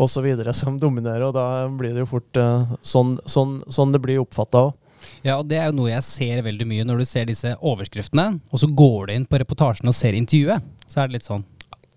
[0.00, 0.26] osv.
[0.56, 4.70] som dominerer, og da blir det jo fort uh, sånn, sånn, sånn, det blir oppfatta
[4.70, 4.76] òg.
[5.24, 8.40] Ja, og det er jo noe jeg ser veldig mye når du ser disse overskriftene,
[8.50, 10.64] og så går du inn på reportasjen og ser intervjuet.
[10.88, 11.46] Så er det litt sånn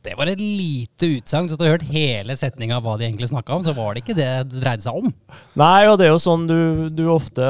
[0.04, 3.32] Det var et lite utsagn, så du har hørt hele setninga av hva de egentlig
[3.32, 5.12] snakka om, så var det ikke det det dreide seg om.
[5.60, 6.60] Nei, og det er jo sånn du,
[6.92, 7.48] du ofte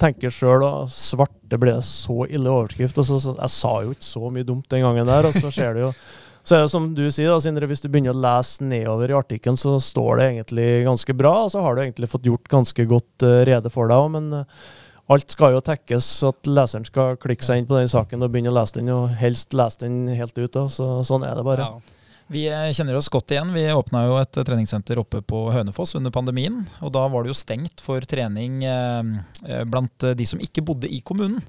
[0.00, 2.98] tenker sjøl at svarte ble det så ille overskrift.
[2.98, 5.76] og så, Jeg sa jo ikke så mye dumt den gangen der, og så skjer
[5.76, 5.94] det jo
[6.42, 9.18] så er det som du sier, da, Sindre, hvis du begynner å lese nedover i
[9.18, 12.86] artikkelen, så står det egentlig ganske bra, og så har du egentlig fått gjort ganske
[12.88, 14.70] godt uh, rede for deg òg, men uh,
[15.12, 18.52] alt skal jo tekkes at leseren skal klikke seg inn på den saken og begynne
[18.52, 20.52] å lese den, og helst lese den helt ut.
[20.54, 20.64] Da.
[20.72, 21.66] Så, sånn er det bare.
[21.66, 21.99] Ja.
[22.30, 23.50] Vi kjenner oss godt igjen.
[23.50, 26.60] Vi åpna jo et treningssenter oppe på Hønefoss under pandemien.
[26.78, 29.10] Og da var det jo stengt for trening eh,
[29.48, 31.42] eh, blant de som ikke bodde i kommunen.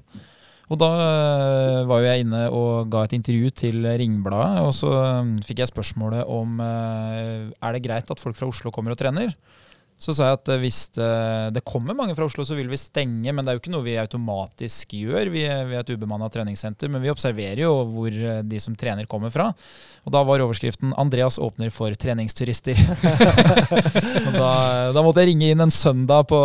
[0.72, 4.90] Og da eh, var jo jeg inne og ga et intervju til Ringbladet, og så
[5.46, 9.30] fikk jeg spørsmålet om er det greit at folk fra Oslo kommer og trener.
[10.02, 11.10] Så sa jeg at hvis det,
[11.54, 13.30] det, kommer mange fra Oslo, så vil vi stenge.
[13.30, 15.30] Men det er jo ikke noe vi automatisk gjør.
[15.30, 16.90] Vi, vi er et ubemanna treningssenter.
[16.90, 19.52] Men vi observerer jo hvor de som trener, kommer fra.
[20.02, 22.74] Og da var overskriften 'Andreas åpner for treningsturister'.
[24.40, 24.50] da,
[24.90, 26.40] da, måtte jeg ringe inn en søndag på,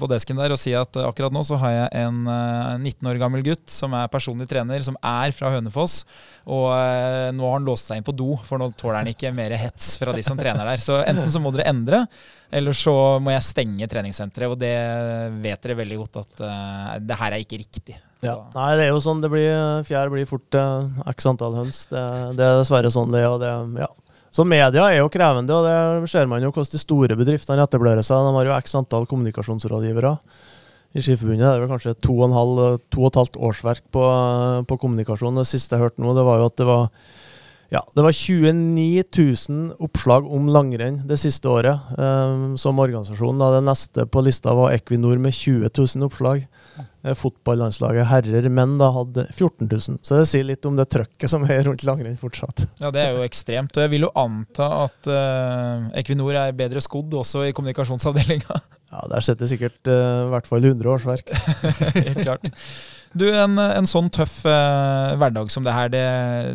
[0.00, 3.20] på, desken der og si at akkurat nå så har jeg en 19 eh, år
[3.22, 6.02] gammel gutt som er personlig trener, som er fra Hønefoss.
[6.50, 6.68] Og
[7.36, 9.94] nå har han låst seg inn på do, for nå tåler han ikke mer hets
[10.00, 10.84] fra de som trener der.
[10.84, 12.04] Så enten så må dere endre,
[12.50, 14.50] eller så må jeg stenge treningssenteret.
[14.50, 14.74] Og det
[15.42, 17.96] vet dere veldig godt at uh, det her er ikke riktig.
[18.20, 18.36] Ja.
[18.52, 19.50] Nei, det er jo sånn det blir.
[19.88, 21.84] Fjær blir fort uh, x antall høns.
[21.92, 22.04] Det,
[22.36, 23.48] det, er dessverre sånn det er.
[23.80, 23.90] Ja.
[24.30, 28.06] Så media er jo krevende, og det ser man jo hvordan de store bedriftene etterblører
[28.06, 28.26] seg.
[28.26, 30.14] De har jo x antall kommunikasjonsrådgivere.
[30.90, 32.60] I Skiforbundet er det vel kanskje to og, halv,
[32.90, 34.04] to og et halvt årsverk på,
[34.66, 35.38] på kommunikasjon.
[35.38, 36.88] Det siste jeg hørte nå, det var jo at det var
[37.70, 39.04] ja, det var 29
[39.48, 43.38] 000 oppslag om langrenn det siste året um, som organisasjon.
[43.38, 43.52] Da.
[43.54, 46.42] Det neste på lista var Equinor med 20 000 oppslag.
[47.00, 50.00] Eh, fotballandslaget herrer, menn, da hadde 14 000.
[50.02, 52.66] Så det sier litt om det trøkket som er rundt langrenn fortsatt.
[52.82, 53.78] Ja, det er jo ekstremt.
[53.78, 58.62] Og jeg vil jo anta at uh, Equinor er bedre skodd også i kommunikasjonsavdelinga.
[58.90, 61.30] Ja, der sitter sikkert uh, i hvert fall 100 årsverk.
[62.02, 62.50] Helt klart.
[63.10, 66.02] Du, en, en sånn tøff eh, hverdag som det her, det,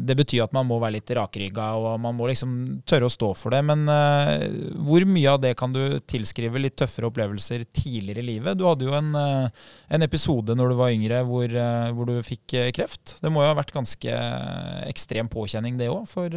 [0.07, 2.53] det, betyr at man må være litt rakrygga og man må liksom
[2.87, 3.59] tørre å stå for det.
[3.67, 4.45] Men eh,
[4.87, 8.55] hvor mye av det kan du tilskrive litt tøffere opplevelser tidligere i livet?
[8.55, 9.65] Du hadde jo en, eh,
[9.97, 13.17] en episode når du var yngre hvor, eh, hvor, du fikk eh, kreft.
[13.19, 14.15] Det må jo ha vært ganske
[14.87, 16.31] ekstrem påkjenning det òg, for,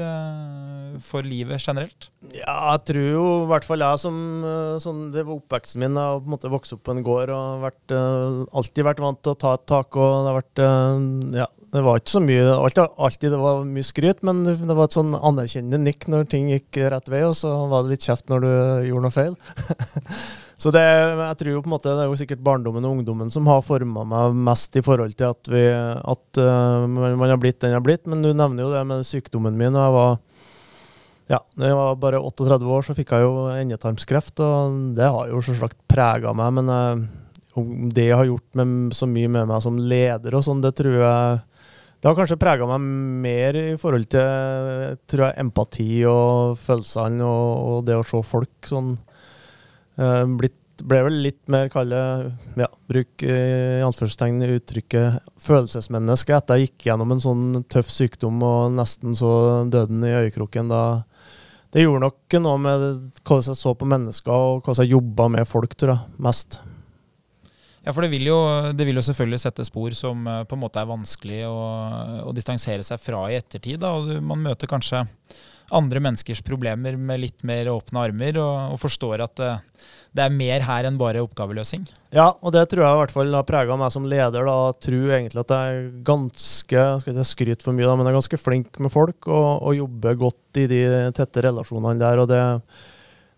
[1.04, 2.10] for, livet generelt?
[2.34, 4.18] Ja, jeg tror jo i hvert fall jeg som
[4.82, 5.94] sånn, Det var oppveksten min.
[5.94, 9.22] Jeg har på en måte vokst opp på en gård og vært, alltid vært vant
[9.22, 9.94] til å ta et tak.
[9.94, 13.64] og det har vært eh, Ja, det var ikke så mye alltid, alltid det var
[13.68, 17.36] mye skryt, men det var et sånn anerkjennende nikk når ting gikk rett vei, og
[17.36, 18.52] så var det litt kjeft når du
[18.88, 19.34] gjorde noe feil.
[20.62, 20.84] så det,
[21.20, 23.66] jeg tror jo på en måte det er jo sikkert barndommen og ungdommen som har
[23.66, 27.80] forma meg mest i forhold til at, vi, at uh, man har blitt den jeg
[27.82, 28.08] har blitt.
[28.08, 29.76] Men du nevner jo det med sykdommen min.
[29.76, 30.18] og jeg var
[31.28, 35.28] ja, når jeg var bare 38 år, så fikk jeg jo endetarmskreft, og det har
[35.28, 36.54] jo selvsagt prega meg.
[36.56, 37.02] Men uh,
[37.58, 40.98] om det har gjort med, så mye med meg som leder og sånn, det tror
[41.02, 41.40] jeg
[41.98, 42.84] Det har kanskje prega meg
[43.24, 48.68] mer i forhold til tror jeg, empati og følelsene og, og det å se folk
[48.70, 48.92] sånn.
[49.98, 51.98] Eh, blitt, ble vel litt mer, kalle
[52.54, 58.78] ja, bruk i anførselstegn uttrykket følelsesmenneske etter jeg gikk gjennom en sånn tøff sykdom og
[58.78, 59.32] nesten så
[59.66, 60.70] døden i øyekroken.
[60.70, 60.84] da
[61.74, 62.84] det gjorde nok noe med
[63.28, 66.60] hvordan jeg så på mennesker og hvordan jeg jobba med folk, tror jeg, mest.
[67.88, 68.36] Ja, for det vil, jo,
[68.76, 71.60] det vil, jo, selvfølgelig sette spor som eh, på en måte er vanskelig å,
[72.28, 73.78] å distansere seg fra i ettertid.
[73.80, 73.94] Da.
[73.96, 75.06] Og man møter kanskje
[75.72, 79.86] andre menneskers problemer med litt mer åpne armer, og, og forstår at det, eh,
[80.18, 81.88] det, er mer her enn bare oppgaveløsning.
[82.12, 84.44] Ja, og det tror jeg i hvert fall har prega meg som leder.
[84.44, 88.12] da, Tror egentlig at jeg er ganske skal ikke skryte for mye, da, men jeg
[88.12, 90.84] er ganske flink med folk og, og jobber godt i de
[91.16, 92.20] tette relasjonene der.
[92.20, 92.44] og det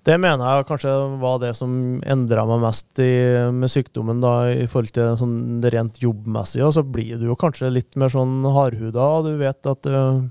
[0.08, 1.72] det mener jeg kanskje var det som
[2.08, 3.12] endra meg mest i,
[3.52, 6.64] med sykdommen, da, i forhold til sånn, det rent jobbmessige.
[6.64, 9.08] Og så blir du jo kanskje litt mer sånn hardhuda.
[9.26, 10.22] Du vet at uh,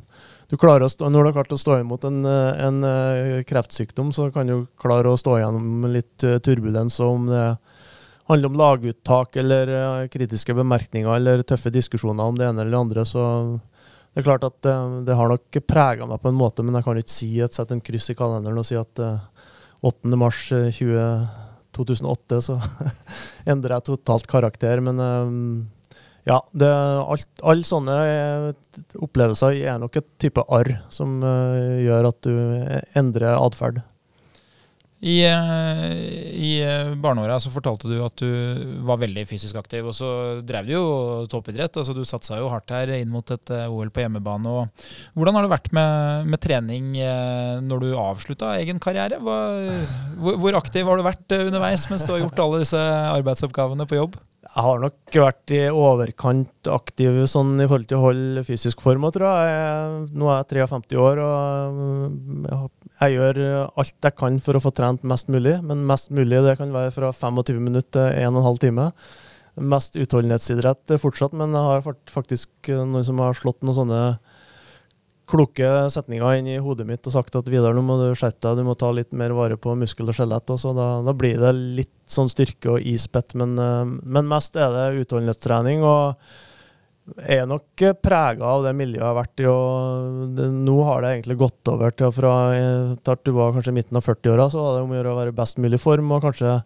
[0.49, 4.10] du klarer å stå, når du har klart å stå imot en, en uh, kreftsykdom,
[4.15, 6.97] så kan du klare å stå gjennom litt uh, turbulens.
[7.05, 7.45] om det
[8.29, 9.69] handler om laguttak eller
[10.13, 13.23] kritiske bemerkninger eller tøffe diskusjoner om det ene eller det andre, så
[14.13, 16.99] det er klart at det, har nok prega meg på en måte, men jeg kan
[17.01, 19.01] ikke si at sette en kryss i kalenderen og si at
[19.86, 20.15] 8.
[20.20, 21.04] mars 20,
[21.76, 22.58] 2008 så
[23.52, 24.82] endrer jeg totalt karakter.
[24.86, 25.36] Men eh,
[26.30, 28.50] ja, det, alt, alle sånne eh,
[29.00, 32.34] opplevelser er nok et type arr som gjør at du
[33.00, 33.82] endrer atferd.
[35.00, 35.92] I, eh,
[36.36, 40.10] i eh, barneåra så fortalte du at du var veldig fysisk aktiv, og så
[40.44, 40.88] drev du jo
[41.32, 41.78] toppidrett.
[41.80, 44.52] altså Du satsa jo hardt her inn mot et eh, OL på hjemmebane.
[44.52, 46.92] og Hvordan har det vært med, med trening
[47.64, 49.22] når du avslutta egen karriere?
[49.24, 49.38] Hva,
[50.20, 52.84] hvor, aktiv har du vært underveis mens du har gjort alle disse
[53.14, 54.20] arbeidsoppgavene på jobb?
[54.50, 59.08] Jeg har nok vært i overkant aktiv sånn i forhold til å holde fysisk form.
[59.14, 60.06] Tror jeg.
[60.12, 62.60] Nå er jeg 53 år og jeg
[63.08, 63.40] gjør
[63.80, 66.92] alt jeg kan for å få trent mest mulig, men mest mulig det kan være
[66.92, 68.90] fra 25 minutter til 1 12 time.
[69.60, 74.04] Mest utholdenhetsidrett fortsatt, men jeg har faktisk noen som har slått noen sånne
[75.30, 78.60] kloke setninger inn i hodet mitt og sagt at Vidar, nå må du skjerpe deg,
[78.60, 80.52] du må ta litt mer vare på muskel og skjelett.
[80.60, 84.74] Så da, da, blir det litt sånn styrke og ispett, men, eh, men mest er
[84.74, 85.86] det utholdenhetstrening.
[85.86, 86.49] og
[87.17, 89.48] er nok prega av det miljøet jeg har vært i.
[89.50, 92.34] og det, Nå har det egentlig gått over til fra
[92.98, 95.36] at du var kanskje midten av 40-åra, så var det om å gjøre å være
[95.38, 96.58] best mulig form og kanskje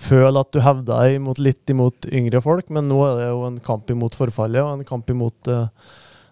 [0.00, 2.70] føle at du hevda deg litt imot yngre folk.
[2.74, 5.66] Men nå er det jo en kamp imot forfallet og en kamp imot uh,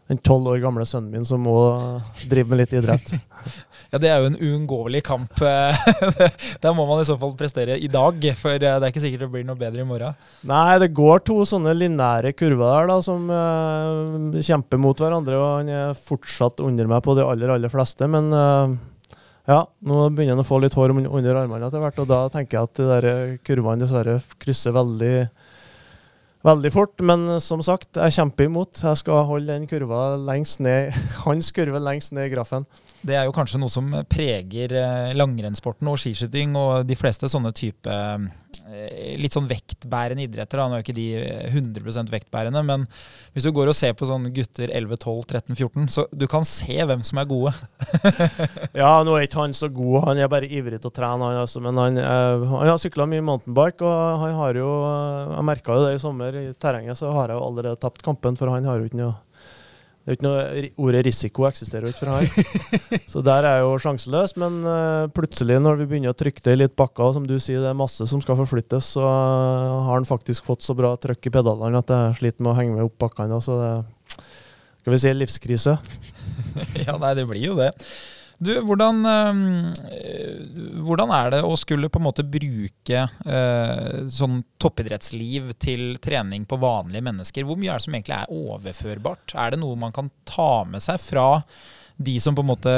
[0.08, 1.56] den tolv år gamle sønnen min som må
[2.28, 3.16] drive med litt idrett.
[3.88, 5.30] Ja, Det er jo en uunngåelig kamp.
[6.62, 9.28] Der må man i så fall prestere i dag, for det er ikke sikkert det
[9.32, 10.18] blir noe bedre i morgen.
[10.44, 15.38] Nei, det går to sånne lineære kurver der da, som uh, kjemper mot hverandre.
[15.40, 18.10] og Han er fortsatt under meg på de aller, aller fleste.
[18.12, 18.76] Men uh,
[19.48, 22.58] ja, nå begynner han å få litt hår under armene etter hvert, og da tenker
[22.58, 25.14] jeg at de der kurvene dessverre krysser veldig
[26.46, 26.96] veldig fort.
[27.04, 28.78] Men som sagt, jeg kjemper imot.
[28.82, 30.94] Jeg skal holde den kurva lengst ned,
[31.26, 32.68] hans kurve lengst ned i grafen.
[32.98, 37.52] Det er jo kanskje noe som preger eh, langrennssporten og skiskyting og de fleste sånne
[37.54, 38.18] type Eh,
[39.18, 40.60] litt sånn vektbærende idretter.
[40.60, 40.66] Da.
[40.68, 41.06] Nå er jo ikke de
[41.50, 42.86] 100 eh, vektbærende, men
[43.34, 46.46] hvis du går og ser på sånne gutter 11, 12, 13, 14, så du kan
[46.48, 47.54] se hvem som er gode.
[48.82, 51.42] ja, nå er ikke han så god, han er bare ivrig til å trene, han
[51.44, 51.62] altså.
[51.64, 55.86] Men han, øh, han har sykla mye mountainbike, og han har jo Jeg merka jo
[55.86, 58.80] det i sommer, i terrenget, så har jeg jo allerede tapt kampen, for han har
[58.80, 59.16] jo ikke noe
[60.08, 63.02] det er ikke noe, Ordet risiko eksisterer jo ikke for han.
[63.12, 64.32] Så der er jeg jo sjanseløs.
[64.40, 67.34] Men uh, plutselig, når vi begynner å trykke det i litt bakker, og som du
[67.36, 70.94] sier, det er masse som skal forflyttes, så uh, har han faktisk fått så bra
[70.96, 73.36] trøkk i pedalene at jeg sliter med å henge med opp bakkene.
[73.44, 73.74] Så det
[74.80, 75.76] skal vi si livskrise.
[76.86, 77.74] ja, nei, det blir jo det.
[78.38, 85.50] Du, hvordan, øh, hvordan, er det å skulle på en måte bruke øh, sånn toppidrettsliv
[85.58, 87.48] til trening på vanlige mennesker?
[87.48, 89.34] Hvor mye er det som egentlig er overførbart?
[89.34, 91.26] Er det noe man kan ta med seg fra
[91.98, 92.72] de som på en måte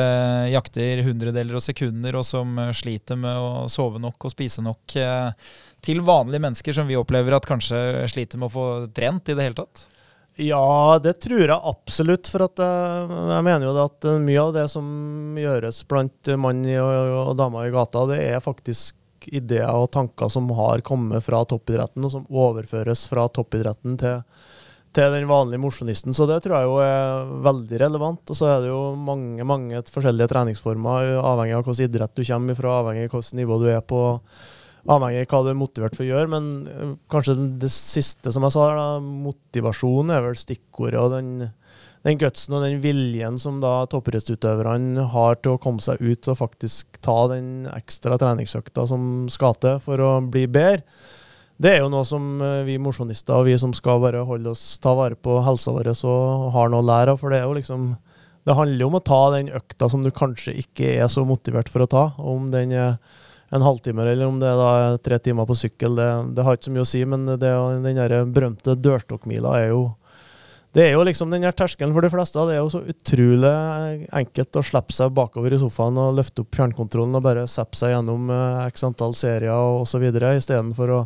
[0.49, 4.95] jakter hundredeler og sekunder, og som sliter med å sove nok og spise nok,
[5.85, 9.45] til vanlige mennesker som vi opplever at kanskje sliter med å få trent i det
[9.45, 9.85] hele tatt?
[10.41, 12.29] Ja, det tror jeg absolutt.
[12.33, 14.87] For at jeg, jeg mener jo at eh, mye av det som
[15.37, 18.97] gjøres blant mann og, damer i gata, det er faktisk
[19.29, 24.23] ideer og tanker som har kommet fra toppidretten, og som overføres fra toppidretten til,
[24.97, 26.17] til den vanlige mosjonisten.
[26.17, 28.25] Så det tror jeg jo er veldig relevant.
[28.33, 32.57] Og så er det jo mange mange forskjellige treningsformer, avhengig av hvilken idrett du kommer
[32.63, 34.07] fra, avhengig av hvilket nivå du er på
[34.91, 36.31] avhengig av hva du er motivert for å gjøre.
[36.33, 41.01] Men øh, kanskje det siste som jeg sa, da, motivasjon er vel stikkordet.
[41.01, 41.51] og den,
[42.07, 46.41] den gutsen og den viljen som da toppidrettsutøverne har til å komme seg ut og
[46.41, 50.85] faktisk ta den ekstra treningsøkta som skal til for å bli bedre,
[51.61, 54.79] det er jo noe som eh, vi mosjonister og vi som skal bare holde oss,
[54.81, 56.13] ta vare på helsa vår, så
[56.55, 57.21] har noe å lære av.
[57.21, 57.93] For det er jo liksom
[58.49, 61.69] Det handler jo om å ta den økta som du kanskje ikke er så motivert
[61.69, 62.05] for å ta.
[62.17, 62.95] Om den er
[63.51, 66.69] en halvtime eller om det er da tre timer på sykkel, det, det har ikke
[66.69, 67.01] så mye å si.
[67.09, 67.55] Men det,
[67.87, 69.89] den der berømte dørstokkmila er jo
[70.71, 72.43] det er jo liksom den her terskelen for de fleste.
[72.47, 73.51] Det er jo så utrolig
[74.21, 77.91] enkelt å slippe seg bakover i sofaen og løfte opp fjernkontrollen og bare zappe seg
[77.97, 80.07] gjennom uh, x antall serier osv.
[80.15, 81.01] istedenfor å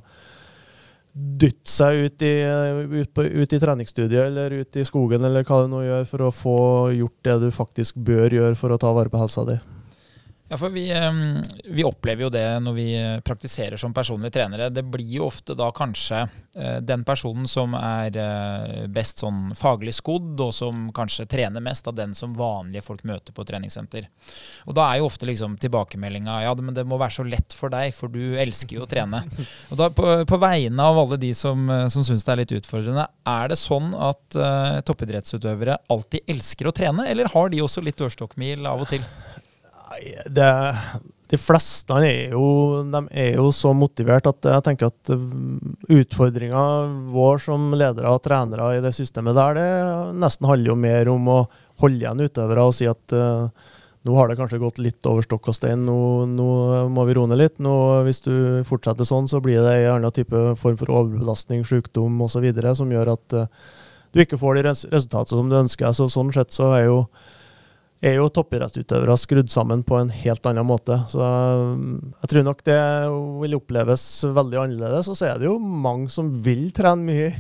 [1.15, 5.63] dytte seg ut i, ut, på, ut i, treningsstudiet eller ut i skogen eller hva
[5.63, 6.59] du nå gjør for å få
[6.99, 9.57] gjort det du faktisk bør gjøre for å ta vare på helsa di.
[10.55, 10.95] Ja, for vi,
[11.65, 12.87] vi, opplever jo det når vi
[13.27, 14.69] praktiserer som personlige trenere.
[14.71, 16.21] Det blir jo ofte da kanskje
[16.55, 21.91] eh, den personen som er eh, best sånn faglig skodd, og som kanskje trener mest
[21.91, 24.07] av den som vanlige folk møter på treningssenter.
[24.69, 27.75] Og da er jo ofte liksom tilbakemeldinga ja, men det må være så lett for
[27.75, 29.25] deg, for du elsker jo å trene.
[29.75, 32.59] Og da på, på vegne av alle de som, eh, som syns det er litt
[32.61, 37.83] utfordrende, er det sånn at uh, toppidrettsutøvere alltid elsker å trene, eller har de også
[37.83, 39.03] litt dørstokkmil av og til?
[40.37, 40.51] Det,
[41.31, 42.47] de fleste er jo,
[42.91, 46.65] de er jo så motivert at jeg tenker at mm, utfordringa
[47.15, 51.31] vår som ledere og trenere i det systemet der, det nesten handler jo mer om
[51.33, 51.39] å
[51.83, 53.49] holde igjen utøvere og si at uh,
[54.05, 55.97] nå har det kanskje gått litt over stokk og stein, nå,
[56.29, 56.49] nå
[56.93, 57.55] må vi roe ned litt.
[57.65, 57.73] Nå,
[58.05, 58.35] hvis du
[58.69, 62.45] fortsetter sånn, så blir det en annen type form for overbelastning, sykdom osv.
[62.77, 63.71] som gjør at uh,
[64.13, 65.97] du ikke får de resultatene som du ønsker.
[65.97, 66.99] Så sånn sett så er jo
[68.05, 70.97] er jo toppidrettsutøvere skrudd sammen på en helt annen måte.
[71.11, 72.81] Så um, jeg tror nok det
[73.41, 74.05] vil oppleves
[74.37, 75.09] veldig annerledes.
[75.11, 77.31] Og så er det jo mange som vil trene mye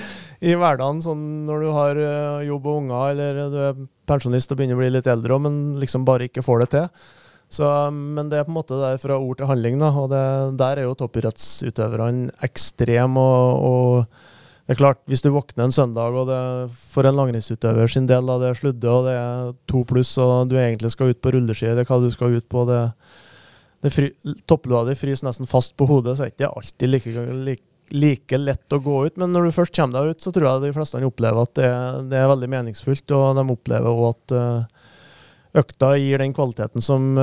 [0.48, 4.60] i hverdagen, sånn når du har uh, jobb og unger, eller du er pensjonist og
[4.60, 7.08] begynner å bli litt eldre men liksom bare ikke får det til.
[7.54, 10.08] Så, um, men det er på en måte der fra ord til handling, da, og
[10.12, 10.22] det,
[10.60, 13.20] der er jo toppidrettsutøverne ekstreme.
[13.20, 14.32] og, og
[14.64, 18.24] det er klart, Hvis du våkner en søndag, og det for en langrennsutøver sin del
[18.24, 21.34] da, det er sludde, og det er to pluss, og du egentlig skal ut på
[21.34, 22.80] rulleski, eller hva du skal ut på det,
[23.84, 24.10] det
[24.48, 28.38] Topplua di fryser nesten fast på hodet, så er det ikke alltid like, like, like,
[28.40, 29.18] lett å gå ut.
[29.20, 31.68] Men når du først kommer deg ut, så tror jeg de fleste opplever at det,
[32.08, 34.86] det er veldig meningsfullt, og de opplever òg at uh,
[35.60, 37.20] økta gir den kvaliteten som,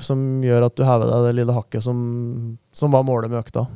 [0.00, 2.00] som, gjør at du hever deg det lille hakket som,
[2.72, 3.68] som var målet med økta.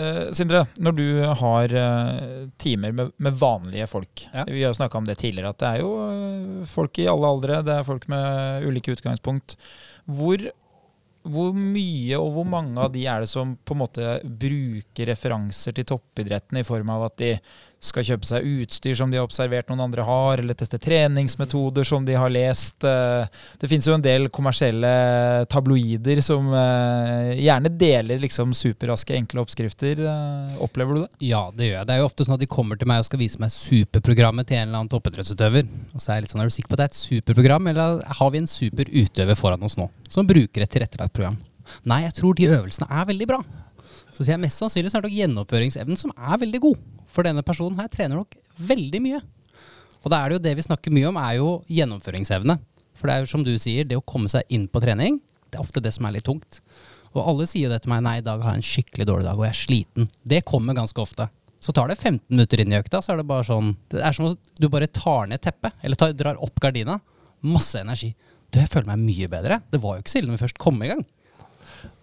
[0.00, 1.06] Uh, Sindre, når du
[1.42, 4.46] har uh, timer med, med, vanlige folk ja.
[4.48, 7.60] Vi har snakka om det tidligere, at det er jo uh, folk i alle aldre.
[7.66, 9.58] Det er folk med ulike utgangspunkt.
[10.08, 10.46] Hvor,
[11.26, 15.76] hvor, mye og hvor mange av de er det som på en måte bruker referanser
[15.76, 17.34] til toppidretten i form av at de
[17.80, 22.04] skal kjøpe seg utstyr som de har observert noen andre har, eller teste treningsmetoder som
[22.04, 22.84] de har lest.
[22.84, 24.90] Eh, det finnes jo en del kommersielle
[25.50, 30.04] tabloider som eh, gjerne deler liksom superraske, enkle oppskrifter.
[30.04, 31.10] Eh, opplever du det?
[31.30, 31.88] Ja, det gjør jeg.
[31.88, 34.50] Det er jo ofte sånn at de kommer til meg og skal vise meg superprogrammet
[34.50, 35.72] til en eller annen toppidrettsutøver.
[35.94, 37.72] Og så er jeg litt sånn, er du sikker på at det er et superprogram,
[37.72, 41.40] eller har vi en superutøver foran oss nå, som bruker et tilrettelagt program?
[41.88, 43.40] Nei, jeg tror de øvelsene er veldig bra.
[44.12, 46.80] Så sier jeg mest sannsynlig så er det gjennomføringsevnen som er veldig god.
[47.10, 48.36] For denne personen her trener nok
[48.70, 49.20] veldig mye.
[50.00, 52.56] Og da er det jo det vi snakker mye om, er jo gjennomføringsevne.
[52.96, 55.18] For det er jo som du sier, det å komme seg inn på trening,
[55.50, 56.60] det er ofte det som er litt tungt.
[57.10, 59.38] Og alle sier det til meg, nei, i dag har jeg en skikkelig dårlig dag,
[59.38, 60.10] og jeg er sliten.
[60.22, 61.26] Det kommer ganske ofte.
[61.60, 64.14] Så tar det 15 minutter inn i økta, så er det bare sånn Det er
[64.16, 67.00] som om du bare tar ned teppet, eller tar, drar opp gardina.
[67.44, 68.14] Masse energi.
[68.48, 69.60] Du, jeg føler meg mye bedre.
[69.72, 71.02] Det var jo ikke så ille når vi først kom i gang.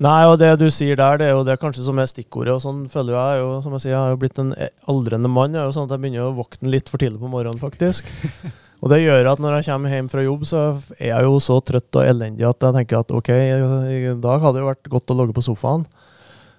[0.04, 2.54] Nei, og det du sier der, det er jo det kanskje som er stikkordet.
[2.56, 4.54] og sånn føler Jeg jo, som jeg sier, jeg har jo blitt en
[4.88, 5.54] aldrende mann.
[5.54, 8.10] Det er jo sånn at jeg begynner å våkne litt for tidlig på morgenen, faktisk.
[8.78, 10.60] Og det gjør at når jeg kommer hjem fra jobb, så
[11.00, 14.60] er jeg jo så trøtt og elendig at jeg tenker at ok, i dag hadde
[14.60, 15.88] det vært godt å logge på sofaen.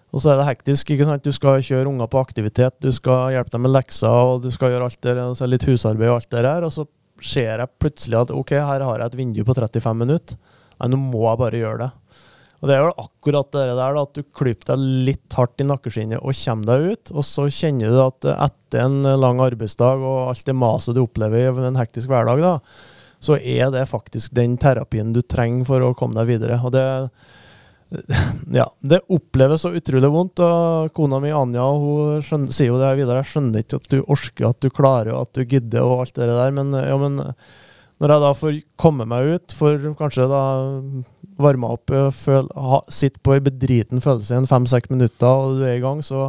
[0.09, 0.91] Og så er det hektisk.
[0.91, 1.23] ikke sant?
[1.23, 4.73] Du skal kjøre unger på aktivitet, du skal hjelpe dem med lekser, og du skal
[4.73, 6.67] gjøre alt det og så er litt husarbeid og alt det der.
[6.67, 6.89] Og så
[7.23, 10.39] ser jeg plutselig at ok, her har jeg et vindu på 35 minutter.
[10.79, 12.08] Nei, nå må jeg bare gjøre det.
[12.59, 15.67] Og Det er vel akkurat det der da, at du klyper deg litt hardt i
[15.69, 17.13] nakkeskinnet og kommer deg ut.
[17.15, 21.53] Og så kjenner du at etter en lang arbeidsdag og alt det maset du opplever
[21.55, 22.57] i en hektisk hverdag, da,
[23.23, 26.59] så er det faktisk den terapien du trenger for å komme deg videre.
[26.59, 26.85] Og det,
[28.59, 30.43] ja, det oppleves så utrolig vondt.
[30.43, 33.23] og Kona mi Anja hun skjønner, sier jo det videre.
[33.23, 36.27] Jeg skjønner ikke at du orker, at du klarer, at du gidder og alt det
[36.31, 36.55] der.
[36.59, 37.23] Men, ja, men
[37.99, 40.43] når jeg da får komme meg ut, for kanskje da
[41.43, 45.79] varma opp, føl, ha, sitte på ei bedriten følelse i fem-seks minutter, og du er
[45.79, 46.29] i gang, så,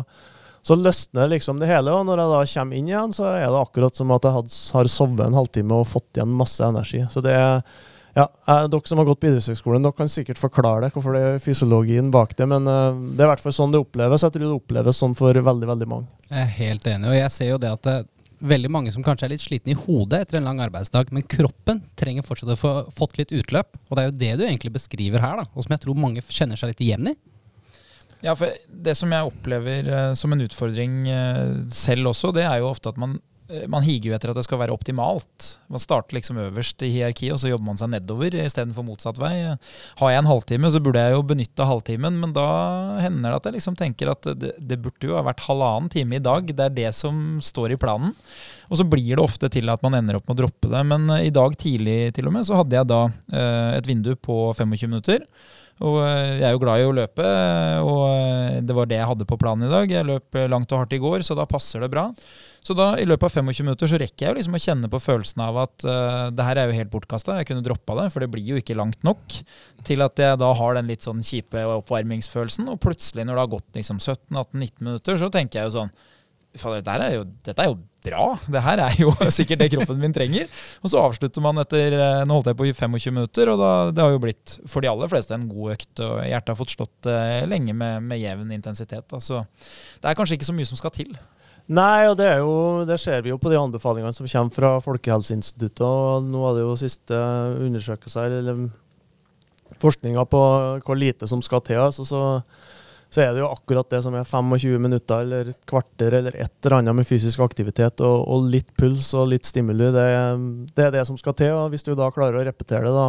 [0.65, 3.61] så løsner liksom det hele, og når jeg da kommer inn igjen, så er det
[3.61, 7.05] akkurat som at jeg had, har sovet en halvtime og fått igjen masse energi.
[7.09, 7.63] Så det er
[8.17, 8.25] ja,
[8.67, 12.09] Dere som har gått på idrettshøgskolen, dere kan sikkert forklare det, hvorfor det er fysiologien
[12.13, 14.25] bak det, men uh, det er i hvert fall sånn det oppleves.
[14.25, 16.09] Jeg tror det oppleves sånn for veldig, veldig mange.
[16.29, 17.97] Jeg er helt enig, og jeg ser jo det at det,
[18.39, 21.81] veldig mange som kanskje er litt slitne i hodet etter en lang arbeidsdag, men kroppen
[21.99, 23.75] trenger fortsatt å få fått litt utløp.
[23.89, 26.23] Og det er jo det du egentlig beskriver her, da, og som jeg tror mange
[26.27, 27.15] kjenner seg litt igjen i.
[28.23, 32.59] Ja, for Det som jeg opplever uh, som en utfordring uh, selv også, det er
[32.59, 33.17] jo ofte at man,
[33.71, 35.45] man higer jo etter at det skal være optimalt.
[35.73, 39.33] Man starter liksom øverst i hierarkiet, og så jobber man seg nedover istedenfor motsatt vei.
[39.99, 42.45] Har jeg en halvtime, så burde jeg jo benytte halvtimen, men da
[43.01, 46.19] hender det at jeg liksom tenker at det, det burde jo ha vært halvannen time
[46.19, 46.53] i dag.
[46.53, 48.13] Det er det som står i planen.
[48.69, 50.83] Og så blir det ofte til at man ender opp med å droppe det.
[50.85, 53.01] Men i dag tidlig til og med så hadde jeg da
[53.79, 55.25] et vindu på 25 minutter.
[55.79, 57.25] Og eh, jeg er jo glad i å løpe,
[57.87, 59.91] og eh, det var det jeg hadde på planen i dag.
[59.93, 62.09] Jeg løp eh, langt og hardt i går, så da passer det bra.
[62.59, 64.99] Så da i løpet av 25 minutter så rekker jeg jo liksom å kjenne på
[64.99, 67.37] følelsen av at uh, det her er jo helt bortkasta.
[67.39, 69.37] Jeg kunne droppa det, for det blir jo ikke langt nok
[69.87, 72.67] til at jeg da har den litt sånn kjipe oppvarmingsfølelsen.
[72.73, 75.95] Og plutselig, når det har gått liksom 17-18-19 minutter, så tenker jeg jo sånn
[76.49, 77.77] dette er, jo, dette er jo
[78.09, 78.25] bra.
[78.49, 80.49] Det her er jo sikkert det kroppen min trenger.
[80.83, 83.71] Og så avslutter man etter eh, Nå holdt jeg på i 25 minutter, og da,
[83.95, 85.91] det har jo blitt for de aller fleste en god økt.
[86.05, 89.05] Og hjertet har fått slått uh, lenge med, med jevn intensitet.
[89.09, 89.21] Da.
[89.23, 89.43] Så
[90.01, 91.13] det er kanskje ikke så mye som skal til.
[91.69, 92.53] Nei, og det, er jo,
[92.89, 95.83] det, ser vi jo på de anbefalingene som kommer fra Folkehelseinstituttet.
[95.85, 97.19] og Nå er det jo siste
[97.67, 98.63] undersøkelser, eller
[99.79, 100.41] forskninga på
[100.85, 101.77] hvor lite som skal til.
[101.83, 102.23] Altså, så
[103.09, 106.51] så er det jo akkurat det som er 25 minutter eller et kvarter eller et
[106.61, 109.87] eller annet med fysisk aktivitet og, og litt puls og litt stimuli.
[109.95, 110.05] Det,
[110.75, 111.55] det, er det som skal til.
[111.57, 113.07] og Hvis du da klarer å repetere det da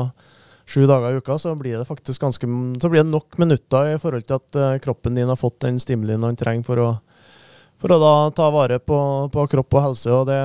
[0.71, 2.49] sju dager i uka, så blir det faktisk ganske,
[2.81, 5.81] så blir det nok minutter i forhold til at uh, kroppen din har fått den
[5.83, 6.91] stimulien han trenger for å,
[7.83, 9.01] for å da ta vare på,
[9.35, 10.15] på kropp og helse.
[10.15, 10.41] og det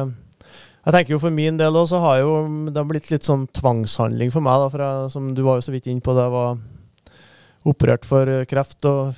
[0.86, 2.34] jeg tenker jo For min del også, så har jo
[2.68, 4.60] det har blitt litt sånn tvangshandling for meg.
[4.62, 6.60] da, for jeg, som Du var jo så vidt inn på det, var
[7.66, 9.16] operert for kreft og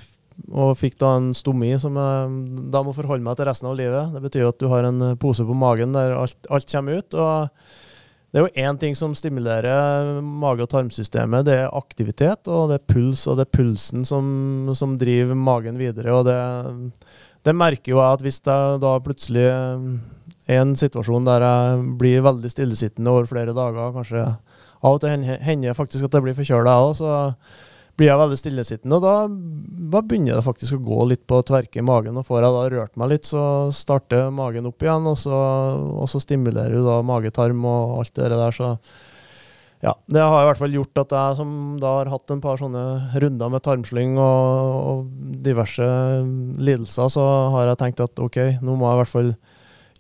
[0.47, 4.13] og fikk da en stomi som jeg da må forholde meg til resten av livet.
[4.13, 7.13] Det betyr at du har en pose på magen der alt, alt kommer ut.
[7.17, 7.49] og
[8.27, 11.45] det er jo én ting som stimulerer mage- og tarmsystemet.
[11.47, 14.27] Det er aktivitet, og det er puls, og det er pulsen som,
[14.75, 16.11] som driver magen videre.
[16.11, 16.35] og det,
[17.47, 22.27] det, merker jo jeg at hvis jeg da plutselig er en situasjon der jeg blir
[22.27, 26.75] veldig stillesittende over flere dager, kanskje av og til hender faktisk at jeg blir forkjøla,
[26.75, 27.33] jeg òg,
[27.97, 28.99] blir jeg veldig stillesittende.
[28.99, 32.17] Og da, begynner det faktisk å gå litt på tverke i magen.
[32.19, 33.43] Og får jeg da rørt meg litt, så
[33.73, 35.37] starter magen opp igjen, og så,
[35.97, 38.53] og så stimulerer du da magetarm og alt det der.
[38.55, 38.75] så
[39.83, 41.49] ja, det har i hvert fall gjort at jeg som
[41.81, 42.83] da har hatt en par sånne
[43.21, 45.03] runder med tarmslyng og, og,
[45.45, 45.85] diverse
[46.57, 49.29] lidelser, så har jeg tenkt at ok, nå må jeg i hvert fall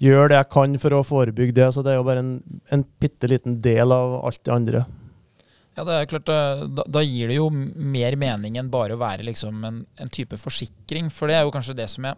[0.01, 1.69] gjøre det jeg kan for å forebygge det.
[1.73, 2.33] Så det er jo bare en,
[2.73, 4.83] en bitte liten del av alt det andre.
[5.77, 9.01] Ja, det er klart, eh, da, da, gir det jo mer mening enn bare å
[9.01, 11.11] være liksom en, en, type forsikring.
[11.13, 12.17] For det er jo kanskje det som jeg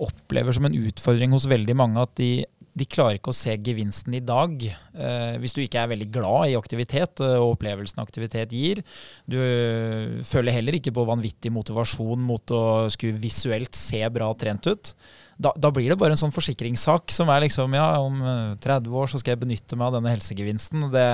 [0.00, 2.00] opplever som en utfordring hos veldig mange.
[2.00, 2.30] At de,
[2.76, 4.64] de klarer ikke å se gevinsten i dag.
[4.64, 8.80] Eh, hvis du ikke er veldig glad i aktivitet eh, og opplevelsen aktivitet gir.
[9.28, 12.64] Du øh, føler heller ikke på vanvittig motivasjon mot å
[12.96, 14.96] skulle visuelt se bra trent ut.
[15.36, 18.22] Da, da, blir det bare en sånn forsikringssak som er liksom ja, om
[18.56, 20.88] 30 år så skal jeg benytte meg av denne helsegevinsten.
[20.96, 21.08] Det,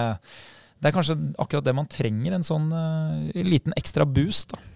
[0.82, 4.50] det er kanskje akkurat det man trenger, en sånn uh, liten ekstra boost.
[4.56, 4.68] da.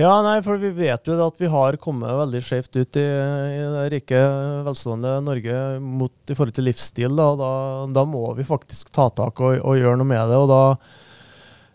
[0.00, 3.58] Ja, nei, for vi vet jo at vi har kommet veldig skjevt ut i, i,
[3.74, 4.20] det rike,
[4.64, 7.12] velstående Norge mot, i forhold til livsstil.
[7.18, 7.50] Da, da,
[7.92, 10.38] da må vi faktisk ta tak og, og, gjøre noe med det.
[10.40, 10.62] og da,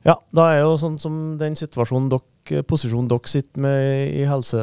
[0.10, 4.24] ja, da er jo sånn som den situasjonen dere Eh, posisjon dere sitter med i
[4.28, 4.62] helse,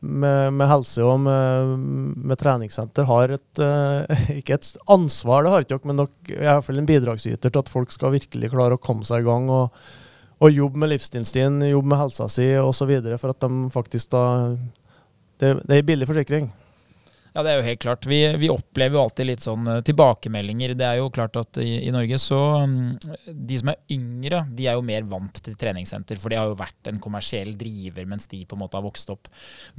[0.00, 1.72] med, med helse og med,
[2.16, 6.46] med, treningssenter, har et, uh, ikke et ansvar, det har ikke dere, men dere er
[6.46, 9.28] i hvert fall en bidragsyter til at folk skal virkelig klare å komme seg i
[9.28, 9.84] gang og,
[10.42, 12.96] og jobbe med livsstilen sin, jobbe med helsa si osv.
[13.16, 14.24] For at de faktisk da
[15.42, 16.52] Det, det er billig forsikring.
[17.32, 18.06] Ja, det er jo helt klart.
[18.08, 20.74] Vi, vi, opplever jo alltid litt sånn eh, tilbakemeldinger.
[20.76, 24.66] Det er jo klart at i, i, Norge så mm, De som er yngre, de
[24.68, 28.28] er jo mer vant til treningssenter, for de har jo vært en kommersiell driver mens
[28.28, 29.30] de på en måte har vokst opp.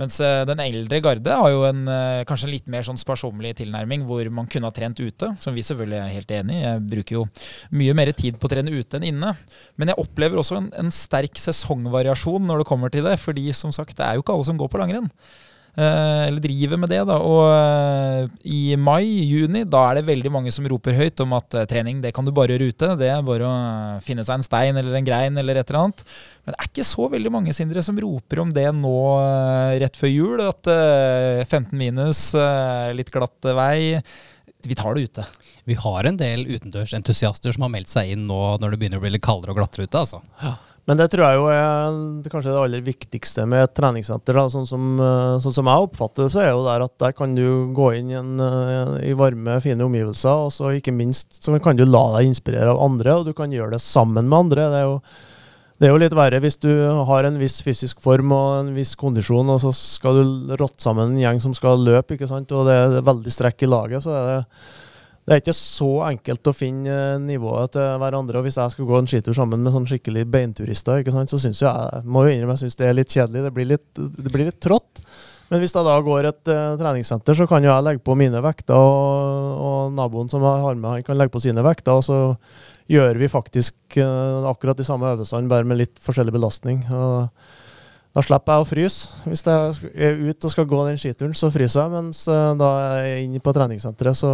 [0.01, 3.54] Mens uh, den eldre garde har jo en uh, kanskje en litt mer sånn sparsommelig
[3.62, 6.66] tilnærming, hvor man kunne ha trent ute, som vi selvfølgelig er helt enig i.
[6.66, 7.26] Jeg bruker jo
[7.78, 9.36] mye mer tid på å trene ute enn inne.
[9.78, 13.74] Men jeg opplever også en, en sterk sesongvariasjon når det kommer til det, fordi som
[13.76, 15.12] sagt, det er jo ikke alle som går på langrenn.
[15.74, 16.99] Eh, eller driver med det.
[17.09, 21.55] da, Og eh, i mai-juni da er det veldig mange som roper høyt om at
[21.57, 22.91] eh, trening det kan du bare gjøre ute.
[22.99, 23.55] Det er bare å
[24.05, 26.03] finne seg en stein eller en grein eller et eller annet.
[26.45, 28.99] Men det er ikke så veldig mange Sindre, som roper om det nå
[29.82, 30.43] rett før jul.
[30.45, 30.69] At
[31.47, 32.21] 15 minus,
[32.97, 33.99] litt glatt vei.
[34.63, 35.26] Vi tar det ute.
[35.67, 39.03] Vi har en del utendørsentusiaster som har meldt seg inn nå når det begynner å
[39.03, 40.03] bli litt kaldere og glattere ute.
[40.05, 40.21] altså.
[40.43, 40.53] Ja.
[40.84, 44.36] Men det tror jeg jo er kanskje det aller viktigste med et treningssenter.
[44.52, 47.36] Sånn, som, eh, sånn som jeg oppfatter det, så er jo der at der kan
[47.38, 50.44] du gå inn i, en, eh, i varme, fine omgivelser.
[50.48, 53.52] Og så ikke minst så kan du la deg inspirere av andre, og du kan
[53.52, 54.68] gjøre det sammen med andre.
[54.74, 55.00] Det er jo,
[55.80, 56.72] det er jo litt verre hvis du
[57.08, 61.14] har en viss fysisk form og en viss kondisjon, og så skal du rotte sammen
[61.14, 62.52] en gjeng som skal løpe, ikke sant?
[62.52, 64.04] og det er veldig strekk i laget.
[64.04, 64.40] så er det
[65.24, 68.41] det er ikke så enkelt å finne nivået til hverandre.
[68.41, 71.39] og Hvis jeg skulle gå en skitur sammen med sånn skikkelig beinturister, ikke sant, så
[71.39, 73.45] syns jeg må jo innrømme jeg synes det er litt kjedelig.
[73.45, 74.99] Det blir litt, det blir litt trått.
[75.47, 78.39] Men hvis jeg da går et uh, treningssenter, så kan jo jeg legge på mine
[78.43, 82.01] vekter, og, og, naboen som jeg har med, han kan legge på sine vekter.
[82.01, 82.19] Og så
[82.91, 86.84] gjør vi faktisk uh, akkurat de samme øvelsene, bare med litt forskjellig belastning.
[86.91, 87.30] og
[88.13, 89.24] da slipper jeg å fryse.
[89.26, 91.93] Hvis jeg er ute og skal gå den skituren, så fryser jeg.
[91.95, 94.34] Mens da jeg er inne på treningssenteret, så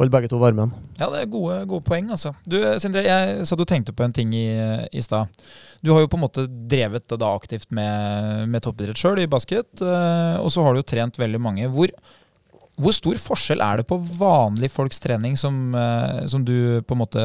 [0.00, 0.70] holde begge to varmen.
[0.96, 2.32] Ja, det er gode, gode poeng, altså.
[2.48, 4.46] Du, Sindre, jeg sa du tenkte på en ting i,
[4.96, 5.28] i stad.
[5.84, 9.68] Du har jo på en måte drevet da aktivt med, med toppidrett sjøl i basket,
[9.84, 11.68] eh, og så har du jo trent veldig mange.
[11.72, 11.92] Hvor,
[12.80, 17.02] hvor stor forskjell er det på vanlig folks trening som, eh, som du på en
[17.02, 17.24] måte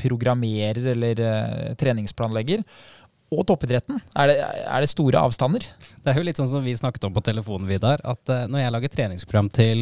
[0.00, 2.64] programmerer eller eh, treningsplanlegger,
[3.36, 4.00] og toppidretten?
[4.16, 5.68] Er det, er det, store avstander?
[6.00, 8.00] Det er jo litt sånn som vi snakket om på telefonen, Vidar.
[8.06, 9.80] At når jeg lager treningsprogram til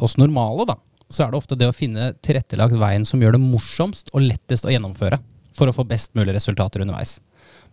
[0.00, 0.78] oss normale, da,
[1.10, 4.66] så er det ofte det å finne tilrettelagt veien som gjør det morsomst og lettest
[4.66, 5.20] å gjennomføre
[5.56, 7.18] for å få best mulig resultater underveis.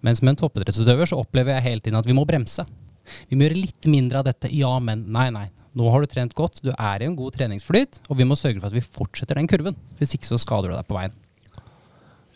[0.05, 2.65] Mens med en toppidrettsutøver så opplever jeg hele tiden at vi må bremse.
[3.29, 4.51] Vi må gjøre litt mindre av dette.
[4.55, 5.05] Ja, men.
[5.11, 5.47] Nei, nei.
[5.73, 8.61] Nå har du trent godt, du er i en god treningsflyt, og vi må sørge
[8.61, 9.77] for at vi fortsetter den kurven.
[9.97, 11.15] Hvis ikke så skader du deg på veien.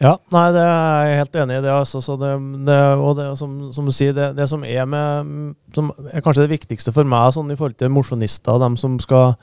[0.02, 1.62] Ja, nei, det er jeg helt enig i.
[1.66, 2.32] det, altså, det,
[2.68, 6.44] det Og det som, som, du sier, det, det som er med Som er kanskje
[6.44, 9.34] det viktigste for meg sånn i forhold til mosjonister, dem som skal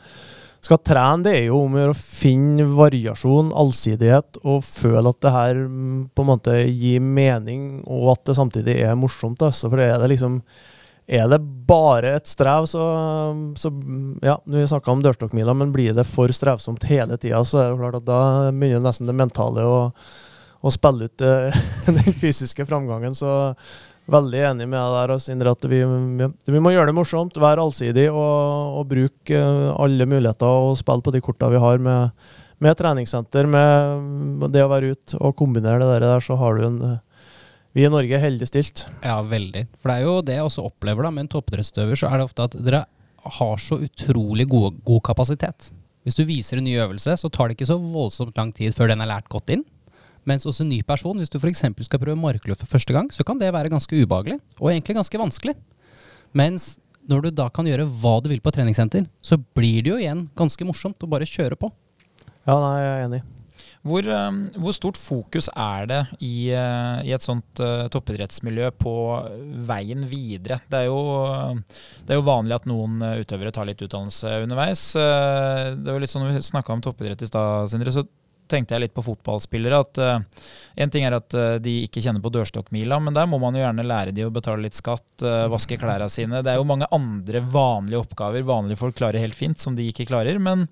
[0.65, 5.59] skal trene, det er jo om å finne variasjon, allsidighet, og føle at det her
[5.65, 9.45] mm, på en måte gir mening, og at det samtidig er morsomt.
[9.45, 9.69] Altså.
[9.69, 10.41] For er det liksom
[11.05, 11.39] er det
[11.69, 12.83] bare et strev, så,
[13.61, 13.73] så
[14.25, 17.83] Ja, vi snakka om dørstokkmila, men blir det for strevsomt hele tida, så er det
[17.83, 19.81] klart at da begynner nesten det mentale å,
[20.65, 23.13] å spille ut eh, den fysiske framgangen.
[23.13, 23.35] Så
[24.05, 28.11] Veldig enig med deg der, Sindre, at vi, vi, må gjøre det morsomt, være allsidig
[28.11, 32.27] og, og bruke eh, alle muligheter og spille på de korta vi har med,
[32.61, 36.83] med treningssenter, med det å være ute og kombinere det der, så har du en
[37.75, 38.85] Vi i Norge er heldig stilt.
[39.03, 39.65] Ja, veldig.
[39.81, 42.29] For det er jo det jeg også opplever da, med en toppidrettsutøver, så er det
[42.29, 42.85] ofte at dere
[43.39, 45.73] har så utrolig god, god kapasitet.
[46.05, 48.93] Hvis du viser en ny øvelse, så tar det ikke så voldsomt lang tid før
[48.93, 49.65] den er lært godt inn.
[50.29, 51.67] Mens hos en ny person, hvis du f.eks.
[51.87, 55.21] skal prøve markløft for første gang, så kan det være ganske ubehagelig, og egentlig ganske
[55.21, 55.57] vanskelig.
[56.35, 56.75] Mens
[57.11, 60.27] når du da kan gjøre hva du vil på treningssenter, så blir det jo igjen
[60.37, 61.69] ganske morsomt å bare kjøre på.
[62.45, 63.23] Ja, nei, jeg er enig.
[63.85, 68.95] Hvor, um, hvor, stort fokus er det i, uh, i et sånt uh, toppidrettsmiljø på
[69.69, 70.57] veien videre?
[70.73, 71.03] Det er, jo,
[72.01, 74.87] det er, jo, vanlig at noen uh, utøvere tar litt utdannelse underveis.
[74.97, 77.93] det var litt sånn Vi snakka om toppidrett i stad, Sindre.
[77.93, 78.07] så
[78.55, 79.81] tenkte jeg litt på fotballspillere.
[79.85, 80.47] at uh,
[80.81, 83.65] En ting er at uh, de ikke kjenner på dørstokkmila, men der må man jo
[83.65, 86.43] gjerne lære de å betale litt skatt, uh, vaske klærne sine.
[86.45, 90.09] Det er jo mange andre vanlige oppgaver vanlige folk klarer helt fint, som de ikke
[90.09, 90.39] klarer.
[90.43, 90.67] Men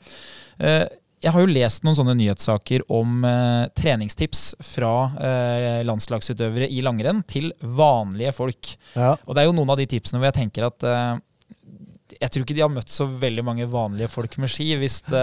[0.59, 3.25] jeg har jo lest noen sånne nyhetssaker om
[3.79, 4.93] treningstips fra
[5.87, 8.75] landslagsutøvere i langrenn til vanlige folk.
[8.95, 9.15] Ja.
[9.27, 10.87] Og det er jo noen av de tipsene hvor jeg tenker at
[12.21, 14.69] jeg tror ikke de har møtt så veldig mange vanlige folk med ski.
[14.81, 15.23] Hvis det,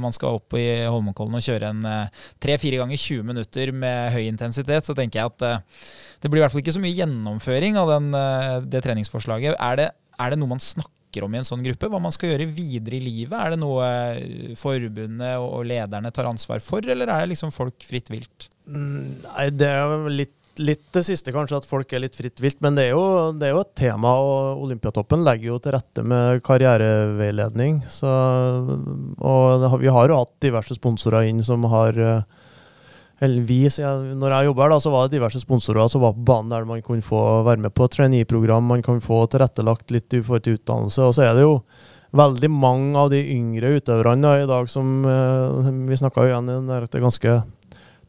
[0.00, 1.84] man skal opp i Holmenkollen og kjøre en
[2.42, 5.84] tre-fire uh, ganger 20 minutter med høy intensitet, så tenker jeg at uh,
[6.22, 8.14] det blir i hvert fall ikke så mye gjennomføring av den,
[8.72, 9.58] det treningsforslaget.
[9.60, 11.90] Er det, er det, noe man snakker om i en sånn gruppe?
[11.92, 13.36] Hva man skal gjøre videre i livet?
[13.36, 18.08] Er det noe forbundet og lederne tar ansvar for, eller er det liksom folk fritt
[18.14, 18.48] vilt?
[18.64, 22.60] Mm, nei, det er litt litt det siste, kanskje, at folk er litt fritt vilt.
[22.64, 26.04] Men det er, jo, det er jo, et tema, og Olympiatoppen legger jo til rette
[26.06, 27.82] med karriereveiledning.
[27.90, 28.10] Så,
[29.18, 32.00] og vi har jo hatt diverse sponsorer inn som har
[33.22, 36.24] eller vi, når jeg jobber her, da, så var det diverse sponsorer som var på
[36.26, 40.20] banen der man kunne få være med på trainee-program, man kan få tilrettelagt litt i
[40.20, 41.06] forhold til utdannelse.
[41.06, 41.60] Og så er det jo
[42.14, 44.90] veldig mange av de yngre utøverne i dag som
[45.88, 47.38] Vi snakka jo igjen i er ganske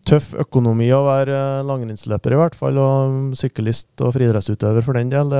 [0.05, 2.79] tøff økonomi å være langrennsløper, i hvert fall.
[2.81, 5.33] Og syklist og friidrettsutøver for den del.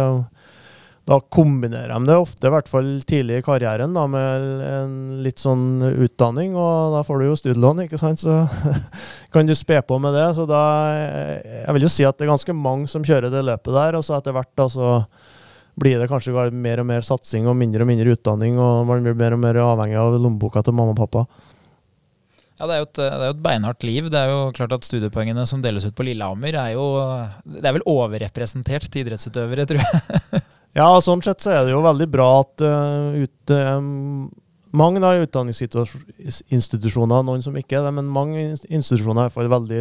[1.05, 5.41] Da kombinerer de det ofte, i hvert fall tidlig i karrieren, da, med en litt
[5.41, 6.55] sånn utdanning.
[6.57, 8.41] Og da får du jo studielån, ikke sant, så
[9.33, 10.27] kan du spe på med det.
[10.37, 10.63] Så da
[10.95, 14.05] Jeg vil jo si at det er ganske mange som kjører det løpet der, og
[14.07, 14.99] så etter hvert da så
[15.75, 19.17] blir det kanskje mer og mer satsing og mindre og mindre utdanning, og man blir
[19.19, 21.25] mer og mer avhengig av lommeboka til mamma og pappa.
[22.55, 24.05] Ja, det er, et, det er, jo et, beinhardt liv.
[24.11, 26.85] Det er jo klart at Studiepoengene som deles ut på Lillehammer, er jo
[27.43, 29.89] Det er vel overrepresentert til idrettsutøvere, tror jeg.
[30.75, 34.27] Ja, sånn sett så er det jo veldig bra at uh, ut, um,
[34.75, 39.79] mange da, utdanningsinstitusjoner, noen som ikke er det, men mange institusjoner er veldig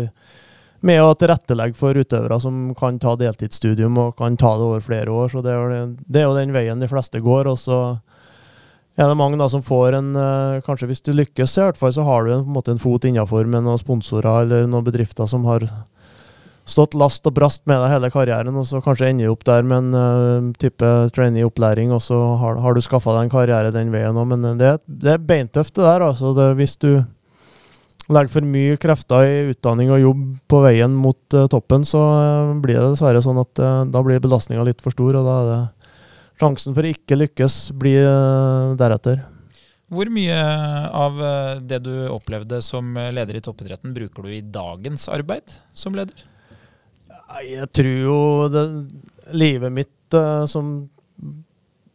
[0.84, 5.10] med å tilrettelegge for utøvere som kan ta deltidsstudium og kan ta det over flere
[5.10, 5.28] år.
[5.32, 5.64] Så det er jo,
[6.06, 7.44] det er jo den veien de fleste går.
[7.50, 7.78] Og så
[8.94, 11.92] er det mange da som får en uh, Kanskje hvis du lykkes, i hvert fall,
[11.94, 14.86] så har du en, på en, måte en fot innafor med noen sponsorer eller noen
[14.86, 15.66] bedrifter som har
[16.64, 19.66] stått last og brast med deg hele karrieren, og så kanskje ender du opp der
[19.66, 23.92] med en uh, type trainee-opplæring, og så har, har du skaffa deg en karriere den
[23.92, 24.30] veien òg.
[24.30, 26.06] Men det, det, er beintøft, det der.
[26.06, 26.32] altså.
[26.38, 26.90] Det, hvis du
[28.14, 32.56] legger for mye krefter i utdanning og jobb på veien mot uh, toppen, så uh,
[32.62, 35.62] blir det dessverre sånn at da blir belastninga litt for stor, og da er det
[36.40, 38.08] sjansen for å ikke lykkes blir
[38.80, 39.22] deretter.
[39.94, 40.38] Hvor mye
[40.96, 41.18] av
[41.62, 46.24] det du opplevde som leder i toppidretten, bruker du i dagens arbeid som leder?
[47.44, 48.18] Jeg tror jo
[48.52, 48.64] det,
[49.36, 50.16] livet mitt
[50.50, 50.74] som,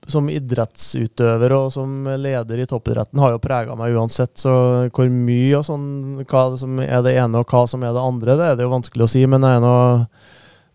[0.07, 4.35] som, idrettsutøver og som leder i toppidretten har jo prega meg uansett.
[4.41, 4.53] Så
[4.95, 5.87] hvor mye og sånn,
[6.25, 8.75] hva som er det ene og hva som er det andre, det er det jo
[8.75, 9.23] vanskelig å si.
[9.29, 9.87] Men jeg er noe,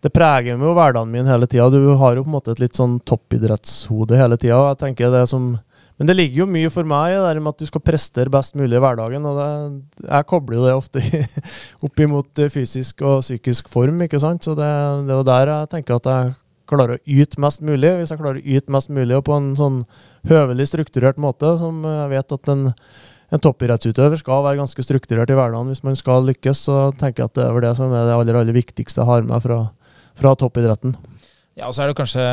[0.05, 1.65] det preger jo hverdagen min hele tida.
[1.73, 4.75] Du har jo på en måte et litt sånn toppidrettshode hele tida.
[5.95, 8.57] Men det ligger jo mye for meg i det med at du skal prestere best
[8.59, 9.25] mulig i hverdagen.
[9.25, 9.49] og det,
[10.05, 11.03] Jeg kobler jo det ofte
[11.87, 14.01] opp imot fysisk og psykisk form.
[14.05, 14.43] ikke sant?
[14.43, 14.67] Så det,
[15.07, 16.35] det er jo der jeg tenker at jeg
[16.69, 17.95] klarer å yte mest mulig.
[18.01, 19.81] Hvis jeg klarer å yte mest mulig og på en sånn
[20.29, 22.67] høvelig strukturert måte, som jeg vet at en,
[23.31, 27.31] en toppidrettsutøver skal være ganske strukturert i hverdagen hvis man skal lykkes, så tenker jeg
[27.31, 29.63] at det er det som er det aller, aller viktigste jeg har med fra,
[30.15, 30.95] fra toppidretten.
[31.55, 32.23] Ja, og så er det kanskje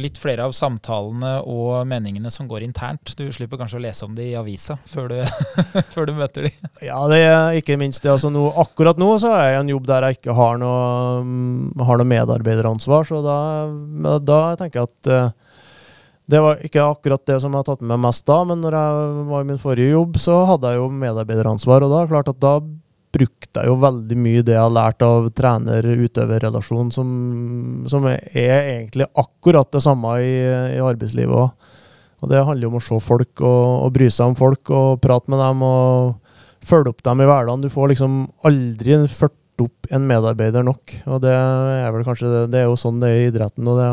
[0.00, 3.12] litt flere av samtalene og meningene som går internt.
[3.18, 5.18] Du slipper kanskje å lese om det i avisa før du,
[5.92, 6.52] før du møter de.
[6.86, 8.14] Ja, det er ikke minst det.
[8.14, 11.20] Altså, no, akkurat nå så er jeg i en jobb der jeg ikke har noe,
[11.20, 13.38] mm, har noe medarbeideransvar, så da,
[14.24, 15.60] da tenker jeg at uh,
[16.32, 18.78] det var ikke akkurat det som jeg har tatt med meg mest da, men når
[18.78, 22.40] jeg var i min forrige jobb, så hadde jeg jo medarbeideransvar, og da klart at
[22.40, 22.56] da
[23.14, 27.08] brukte jeg jo veldig mye det jeg har lært av trener-utøver-relasjon, som,
[27.90, 30.32] som, er egentlig akkurat det samme i,
[30.76, 31.74] i arbeidslivet òg.
[32.18, 35.02] Og det handler jo om å se folk og, og, bry seg om folk og
[35.02, 37.62] prate med dem og følge opp dem i hverdagen.
[37.62, 40.96] Du får liksom aldri ført opp en medarbeider nok.
[41.06, 43.70] Og det er vel kanskje det, det er jo sånn det er i idretten.
[43.70, 43.90] og det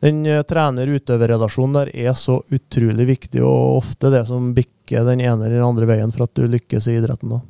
[0.00, 5.58] den trener-utøver-relasjonen der er så utrolig viktig, og ofte det som bikker den ene eller
[5.58, 7.34] den andre veien for at du lykkes i idretten.
[7.34, 7.40] Da.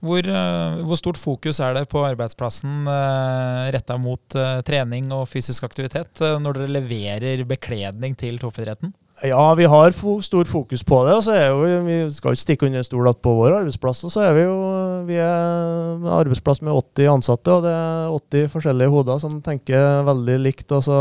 [0.00, 5.26] Hvor, eh, hvor, stort fokus er det på arbeidsplassen eh, retta mot uh, trening og
[5.28, 8.94] fysisk aktivitet når dere leverer bekledning til toppidretten?
[9.20, 11.12] Ja, vi har stor fokus på det.
[11.18, 14.22] Altså, så jo, Vi skal ikke stikke under en stol at på vår arbeidsplass så
[14.24, 14.56] er vi jo
[15.04, 20.06] vi er en arbeidsplass med 80 ansatte, og det er 80 forskjellige hoder som tenker
[20.08, 20.72] veldig likt.
[20.72, 21.00] og så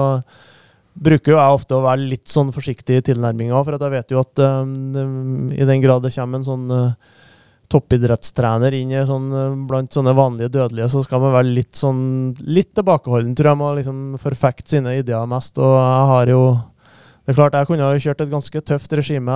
[1.00, 4.20] bruker jo jeg ofte å være litt sånn forsiktig i tilnærminga, for jeg vet jo
[4.20, 7.16] at um, i den grad det kommer en sånn uh,
[7.70, 12.02] toppidrettstrener inn i sånn, eh, blant sånne vanlige dødelige, så skal man være litt sånn
[12.42, 15.58] litt tilbakeholden, tror jeg, man å liksom forfekte sine ideer mest.
[15.62, 16.44] Og jeg har jo
[17.30, 19.34] det er klart, Jeg kunne ha kjørt et ganske tøft regime.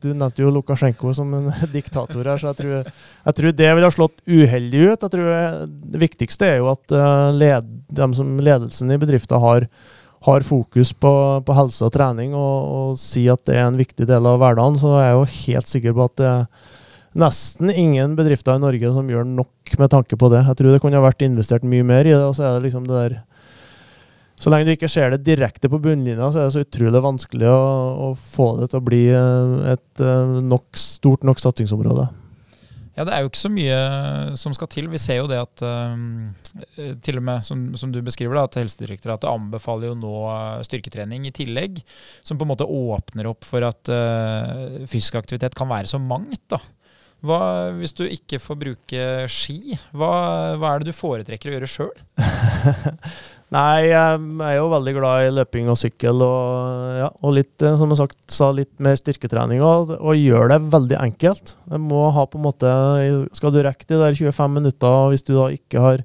[0.00, 2.86] Du nevnte jo Lukasjenko som en diktator her, så jeg tror,
[3.26, 5.02] jeg tror det ville ha slått uheldig ut.
[5.04, 9.68] Jeg tror Det viktigste er jo at eh, led, de som ledelsen i bedriften har,
[10.24, 11.12] har fokus på,
[11.44, 14.80] på, helse og trening, og, og si at det er en viktig del av hverdagen.
[14.80, 16.34] Så jeg er jo helt sikker på at det,
[17.16, 20.44] nesten ingen bedrifter i Norge som gjør nok med tanke på det.
[20.46, 22.22] Jeg tror det kunne vært investert mye mer i det.
[22.22, 23.16] og Så er det liksom det der
[24.36, 27.48] så lenge du ikke ser det direkte på bunnlinja, så er det så utrolig vanskelig
[27.48, 27.60] å,
[28.04, 32.04] å få det til å bli eh, et eh, nok, stort nok satsingsområde.
[32.96, 33.78] Ja, det er jo ikke så mye
[34.40, 34.86] som skal til.
[34.92, 35.62] Vi ser jo det at
[37.04, 40.12] til og med, som, som du beskriver, da, at Helsedirektoratet anbefaler jo nå
[40.64, 41.82] styrketrening i tillegg.
[42.24, 43.92] Som på en måte åpner opp for at
[44.88, 46.40] fysisk aktivitet kan være så mangt.
[46.48, 46.62] da.
[47.24, 47.38] Hva,
[47.78, 50.10] hvis du ikke får bruke ski, hva,
[50.60, 51.94] hva er det du foretrekker å gjøre sjøl?
[53.56, 57.76] Nei, jeg er jo veldig glad i løping og sykkel og, ja, og litt, eh,
[57.78, 59.62] som jeg sagt, sa, litt mer styrketrening.
[59.62, 61.54] Og, og gjør det veldig enkelt.
[61.70, 62.72] Jeg må ha på en måte
[63.38, 66.02] Skal du rekke de der 25 minutter, hvis du da ikke har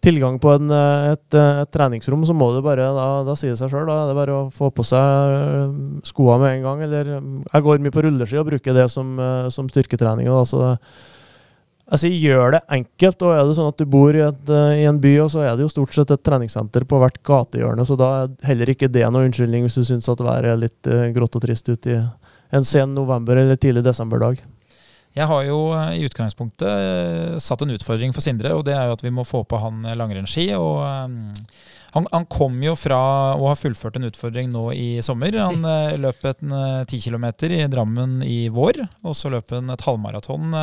[0.00, 3.52] tilgang på en, eh, et, eh, et, treningsrom, så må du bare Da, da sier
[3.52, 3.86] det seg sjøl.
[3.86, 6.82] Da er det bare å få på seg skoa skoene med en gang.
[6.82, 9.16] Eller jeg går mye på rulleski og bruker det som,
[9.50, 10.26] som styrketrening.
[10.26, 10.76] Da, så
[11.90, 13.22] jeg sier gjør det enkelt.
[13.22, 15.56] og Er det sånn at du bor i, et, i, en by, og så er
[15.56, 19.04] det jo stort sett et treningssenter på hvert gatehjørne, så da er heller ikke det
[19.10, 21.98] noe unnskyldning hvis du syns at været er litt grått og trist ute i
[22.54, 24.40] en sen november- eller tidlig desemberdag.
[25.16, 28.86] Jeg har jo eh, i utgangspunktet eh, satt en utfordring for Sindre, og det er
[28.86, 30.52] jo at vi må få på han eh, langrennsski.
[30.54, 30.84] og
[31.90, 33.00] han, han, kom jo fra
[33.34, 35.34] å ha fullført en utfordring nå i sommer.
[35.42, 35.66] Han
[35.98, 36.54] løp en
[36.86, 40.54] ti kilometer i Drammen i vår, og så løp han et halvmaraton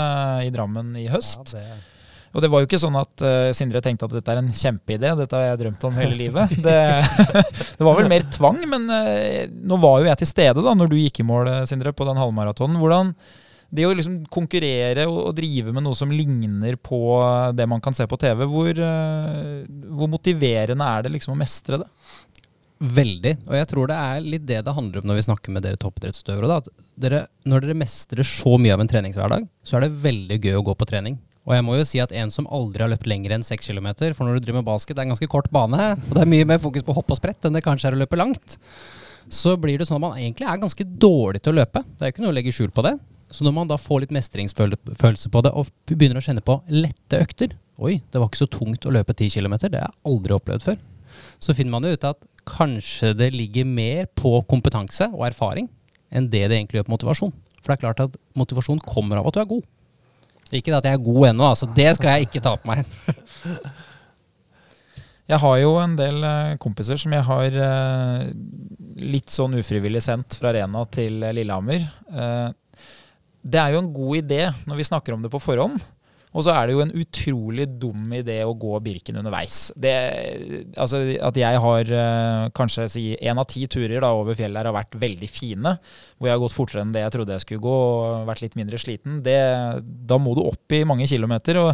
[0.45, 1.52] i Drammen i høst.
[1.52, 1.98] Ja, det...
[2.36, 5.14] Og det var jo ikke sånn at uh, Sindre tenkte at dette er en kjempeidé,
[5.18, 6.52] dette har jeg drømt om hele livet.
[6.68, 6.76] Det,
[7.80, 10.91] det var vel mer tvang, men uh, nå var jo jeg til stede da når
[10.91, 12.78] du gikk i mål, Sindre, på den halvmaratonen.
[12.78, 13.16] Hvordan,
[13.70, 17.01] det å liksom konkurrere og, drive med noe som ligner på
[17.57, 19.65] det man kan se på TV, hvor, uh,
[19.97, 21.89] hvor motiverende er det liksom å mestre det?
[22.78, 23.34] Veldig.
[23.49, 25.80] Og jeg tror det er litt det det handler om når vi snakker med dere
[25.82, 26.59] toppidrettsutøvere.
[27.49, 30.78] Når dere mestrer så mye av en treningshverdag, så er det veldig gøy å gå
[30.78, 31.18] på trening.
[31.47, 33.89] Og jeg må jo si at en som aldri har løpt lenger enn 6 km,
[34.11, 36.32] for når du driver med basket, det er en ganske kort bane, og det er
[36.34, 38.57] mye mer fokus på hopp og sprett enn det kanskje er å løpe langt,
[39.32, 41.86] så blir det sånn at man egentlig er ganske dårlig til å løpe.
[41.95, 42.97] Det er ikke noe å legge skjul på det.
[43.30, 47.24] Så når man da får litt mestringsfølelse på det, og begynner å kjenne på lette
[47.24, 50.34] økter Oi, det var ikke så tungt å løpe 10 km, det har jeg aldri
[50.34, 50.78] opplevd før.
[51.38, 55.68] Så finner man jo ut at kanskje det ligger mer på kompetanse og erfaring
[56.10, 57.36] enn det det egentlig gjør på motivasjon.
[57.60, 59.68] For det er klart at motivasjon kommer av at du er god.
[60.56, 61.70] Ikke at jeg er god ennå, altså.
[61.76, 62.82] Det skal jeg ikke ta på meg.
[65.28, 68.30] Jeg har jo en del eh, kompiser som jeg har eh,
[69.12, 71.84] litt sånn ufrivillig sendt fra Rena til Lillehammer.
[73.48, 75.80] Eh, det er jo en god idé når vi snakker om det på forhånd.
[76.36, 79.72] Og så er det jo en utrolig dum idé å gå Birken underveis.
[79.74, 79.93] Det,
[80.78, 84.70] altså At jeg har uh, kanskje si én av ti turer da, over fjellet her
[84.70, 85.74] har vært veldig fine,
[86.18, 88.60] hvor jeg har gått fortere enn det jeg trodde jeg skulle gå, og vært litt
[88.60, 89.39] mindre sliten, det,
[89.82, 91.64] da må du opp i mange kilometer.
[91.64, 91.74] og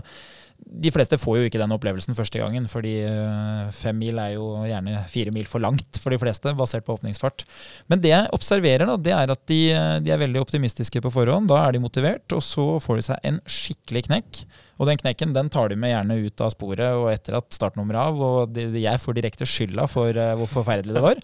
[0.73, 4.47] de fleste får jo ikke den opplevelsen første gangen, fordi eh, fem mil er jo
[4.65, 7.45] gjerne fire mil for langt for de fleste, basert på åpningsfart.
[7.91, 9.61] Men det jeg observerer, da, det er at de,
[10.05, 11.51] de, er veldig optimistiske på forhånd.
[11.51, 14.43] Da er de motivert, og så får de seg en skikkelig knekk.
[14.83, 18.03] Og den knekken den tar de med gjerne ut av sporet og etter at startnummeret
[18.03, 18.19] av.
[18.19, 21.17] Og jeg får direkte skylda for uh, hvor forferdelig det var.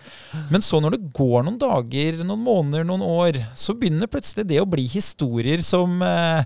[0.53, 4.61] Men så når det går noen dager, noen måneder, noen år, så begynner plutselig det
[4.63, 6.39] å bli historier som uh,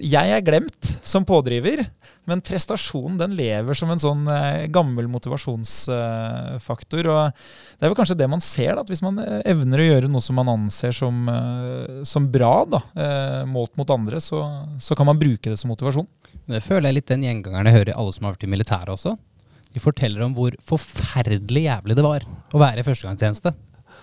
[0.00, 1.84] jeg er glemt som pådriver.
[2.26, 7.04] Men prestasjonen den lever som en sånn uh, gammel motivasjonsfaktor.
[7.12, 7.22] og
[7.76, 10.24] det er vel kanskje det man ser, da, at hvis man evner å gjøre noe
[10.24, 11.28] som man anser som,
[12.08, 12.80] som bra, da,
[13.44, 14.40] målt mot andre, så,
[14.80, 16.08] så kan man bruke det som motivasjon.
[16.46, 19.16] Det føler jeg litt den gjengangeren jeg hører alle som har vært i militæret også.
[19.74, 23.52] De forteller om hvor forferdelig jævlig det var å være i førstegangstjeneste.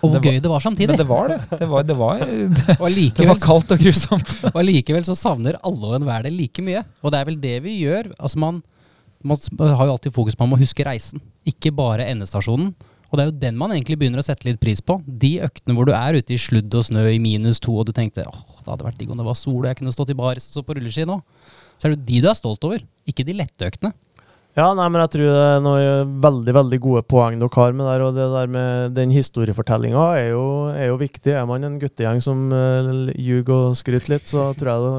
[0.03, 0.91] Og hvor gøy det var samtidig.
[0.91, 1.39] Men det var det.
[1.61, 4.33] Det var, det var, det, det var kaldt og grusomt.
[4.51, 6.83] og allikevel så savner alle og enhver det like mye.
[7.01, 8.11] Og det er vel det vi gjør.
[8.19, 8.59] Altså man,
[9.23, 12.73] man har jo alltid fokus på man må huske reisen, ikke bare endestasjonen.
[13.13, 14.97] Og det er jo den man egentlig begynner å sette litt pris på.
[15.05, 17.93] De øktene hvor du er ute i sludd og snø i minus to, og du
[17.93, 20.17] tenkte åh, det hadde vært digg om det var sol og jeg kunne stått i
[20.17, 21.19] baris og så på rulleski nå
[21.77, 23.93] så er det de du er stolt over, ikke de lettøktene.
[24.53, 27.87] Ja, nei, men jeg tror det er noen veldig veldig gode poeng dere har med
[27.89, 28.03] der.
[28.05, 30.35] Og det der med den historiefortellinga er,
[30.77, 31.33] er, jo viktig.
[31.33, 34.97] Er man en guttegjeng som uh, ljuger og skryter litt, så tror jeg det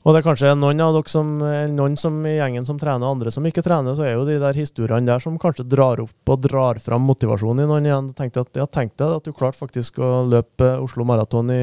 [0.00, 1.32] og det er kanskje noen av dere som,
[1.74, 4.38] noen som i gjengen som trener, og andre som ikke trener, så er jo de
[4.40, 8.08] der historiene der som kanskje drar opp og drar fram motivasjonen i noen igjen.
[8.16, 11.60] Tenk deg at, ja, at du klarte faktisk å løpe Oslo Maraton i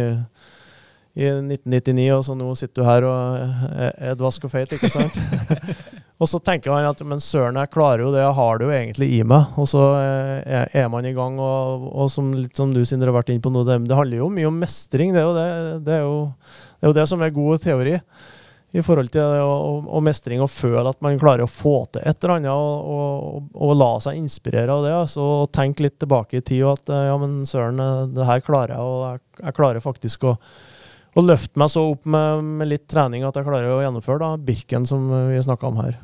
[1.17, 5.17] i 1999, og så nå sitter du her og er dvask og feit, ikke sant?
[6.21, 8.75] og så tenker man at men søren, jeg klarer jo det, jeg har det jo
[8.75, 9.57] egentlig i meg.
[9.57, 13.17] Og så er, er man i gang, og, og som, litt som du Sindre har
[13.17, 15.15] vært inne på nå, det, det, handler jo mye om mestring.
[15.15, 15.47] Det er, det,
[15.87, 17.97] det er, jo, det, er jo, det som er god teori.
[18.77, 22.03] I forhold til det, og, og, mestring, og føle at man klarer å få til
[22.03, 24.95] et eller annet, og, og, la seg inspirere av det.
[25.01, 27.81] Altså, og tenke litt tilbake i tid, og at ja, men søren,
[28.13, 30.37] det her klarer jeg, og jeg, jeg klarer faktisk å
[31.17, 34.35] og løfte meg så opp med, med, litt trening at jeg klarer å gjennomføre da,
[34.37, 35.97] Birken, som vi snakka om her.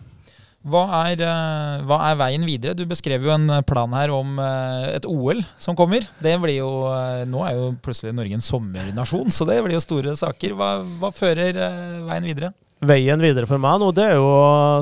[0.64, 2.72] Hva er, eh, hva er, veien videre?
[2.78, 6.08] Du beskrev jo en plan her om eh, et OL som kommer.
[6.24, 9.84] Det blir jo, eh, nå er jo plutselig Norge en sommernasjon, så det blir jo
[9.84, 10.56] store saker.
[10.56, 10.70] Hva,
[11.02, 11.60] hva fører
[12.08, 12.54] veien videre?
[12.84, 14.32] Veien videre for meg nå, det er jo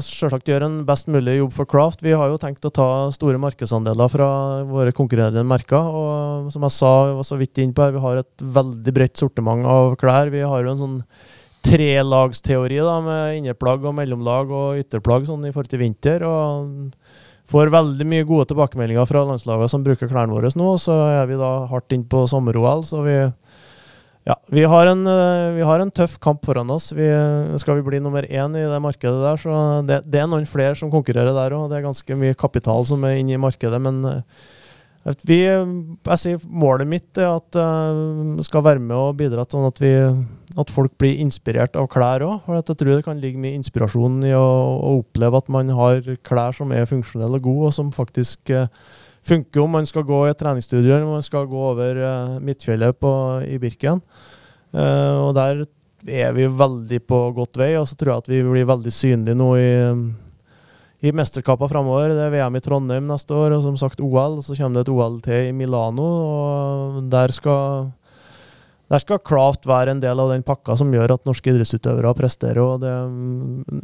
[0.01, 2.01] selvsagt gjøre en best mulig jobb for Craft.
[2.01, 4.29] Vi har jo tenkt å ta store markedsandeler fra
[4.65, 5.85] våre konkurrerende merker.
[5.85, 9.21] Og som jeg sa, var så vidt inn på her, vi har et veldig bredt
[9.21, 10.31] sortiment av klær.
[10.33, 10.97] Vi har jo en sånn
[11.67, 16.25] trelagsteori da, med innerplagg og mellomlag og ytterplagg sånn i forhold til vinter.
[16.25, 16.89] og
[17.51, 20.73] Får veldig mye gode tilbakemeldinger fra landslagene som bruker klærne våre nå.
[20.81, 23.17] Så er vi da hardt inn på sommer-OL, så vi
[24.23, 26.91] ja, vi har, en, eh, vi har, en, tøff kamp foran oss.
[26.93, 27.07] Vi,
[27.57, 29.53] skal vi bli nummer én i det markedet der, så
[29.87, 31.71] det, det er noen flere som konkurrerer der òg.
[31.71, 33.81] Det er ganske mye kapital som er inne i markedet.
[33.81, 34.45] Men eh,
[35.25, 39.65] vi, jeg sier målet mitt er at vi uh, skal være med og bidra til
[39.65, 39.95] at, vi,
[40.61, 42.43] at folk blir inspirert av klær òg.
[42.45, 44.45] For jeg tror det kan ligge mye inspirasjon i å,
[44.77, 48.69] å, oppleve at man har klær som er funksjonelle og gode, og som faktisk uh,
[49.27, 52.39] funker om man skal gå i et treningsstudio eller om man skal gå over uh,
[52.43, 53.11] Midtfjellet på,
[53.45, 54.01] i Birken.
[54.73, 55.63] Uh, og der
[56.09, 59.37] er vi veldig på godt vei, og så tror jeg at vi blir veldig synlige
[59.37, 59.71] nå i,
[61.05, 62.15] i mesterskapene framover.
[62.15, 64.39] Det er VM i Trondheim neste år, og som sagt OL.
[64.41, 67.91] Så kommer det et OL til i Milano, og der skal
[68.91, 72.59] der skal Craft være en del av den pakka som gjør at norske idrettsutøvere presterer.
[72.59, 72.91] og det,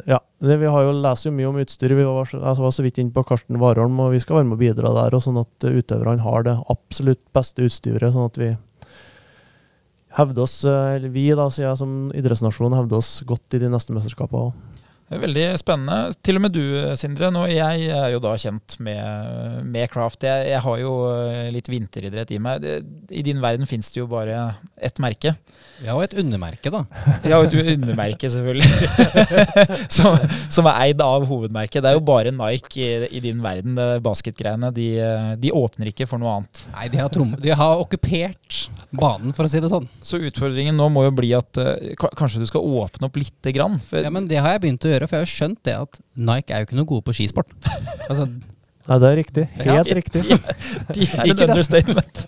[0.09, 1.95] ja, det, Vi har jo lest jo mye om utstyr.
[1.95, 4.57] Vi var, jeg var så vidt inne på Karsten Warholm, og vi skal være med
[4.57, 5.15] å bidra der.
[5.15, 8.11] og Sånn at utøverne har det absolutt beste utstyret.
[8.11, 8.49] sånn at vi
[10.17, 13.95] hevder oss, eller vi da, sier jeg som idrettsnasjon, hevder oss godt i de neste
[13.95, 14.51] mesterskapene.
[15.07, 16.11] Veldig spennende.
[16.25, 16.63] Til og med du,
[16.99, 17.29] Sindre.
[17.31, 20.25] Nå, jeg er jo da kjent med, med craft.
[20.27, 22.65] Jeg, jeg, har jo eh, litt vinteridrett i meg.
[23.07, 24.41] I din verden fins det jo bare
[24.75, 25.37] ett merke.
[25.79, 26.83] Ja, og et undermerke, da.
[27.29, 28.67] Ja, og et undermerke, selvfølgelig.
[29.97, 30.17] som,
[30.51, 31.83] som, er eid av hovedmerket.
[31.85, 34.73] Det er jo bare Nike i, i din verden, basketgreiene.
[34.75, 34.89] De,
[35.39, 36.65] de, åpner ikke for noe annet.
[36.75, 39.87] Nei, de har, trom, de har okkupert banen, for å si det sånn.
[40.05, 43.79] Så utfordringen nå må jo bli at uh, kanskje du skal åpne opp lite grann?
[43.91, 45.99] ja, men det har jeg begynt å gjøre, for jeg har jo skjønt det at
[46.17, 47.51] Nike er jo ikke noe gode på skisport.
[48.09, 48.25] altså,
[48.87, 49.43] Nei, det er riktig.
[49.59, 50.21] Helt ja, riktig.
[50.23, 50.35] De,
[50.95, 52.21] de er et understatement.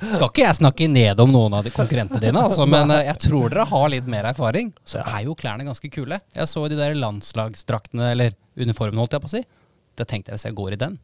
[0.00, 3.20] Skal ikke jeg snakke ned om noen av de konkurrentene dine, altså, men uh, jeg
[3.26, 4.70] tror dere har litt mer erfaring.
[4.88, 6.16] Så er jo klærne ganske kule.
[6.32, 9.42] Jeg så de der landslagsdraktene, eller uniformene, holdt jeg på å si.
[10.00, 10.96] Det tenkte jeg hvis jeg går i den.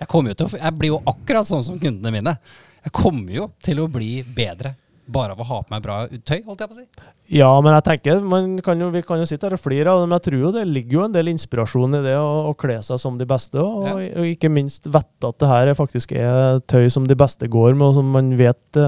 [0.00, 2.36] Jeg, jo å, jeg blir jo akkurat sånn som kundene mine.
[2.86, 4.72] Jeg kommer jo til å bli bedre
[5.06, 6.86] bare av å ha på meg bra tøy, holdt jeg på å si.
[7.38, 8.22] Ja, men jeg tenker,
[8.64, 10.52] kan jo, vi kan jo sitte her og flire av det, men jeg tror jo
[10.54, 13.62] det ligger jo en del inspirasjon i det å, å kle seg som de beste,
[13.62, 13.94] og, ja.
[14.18, 17.88] og ikke minst vite at det her faktisk er tøy som de beste går med,
[17.88, 18.82] og som man vet,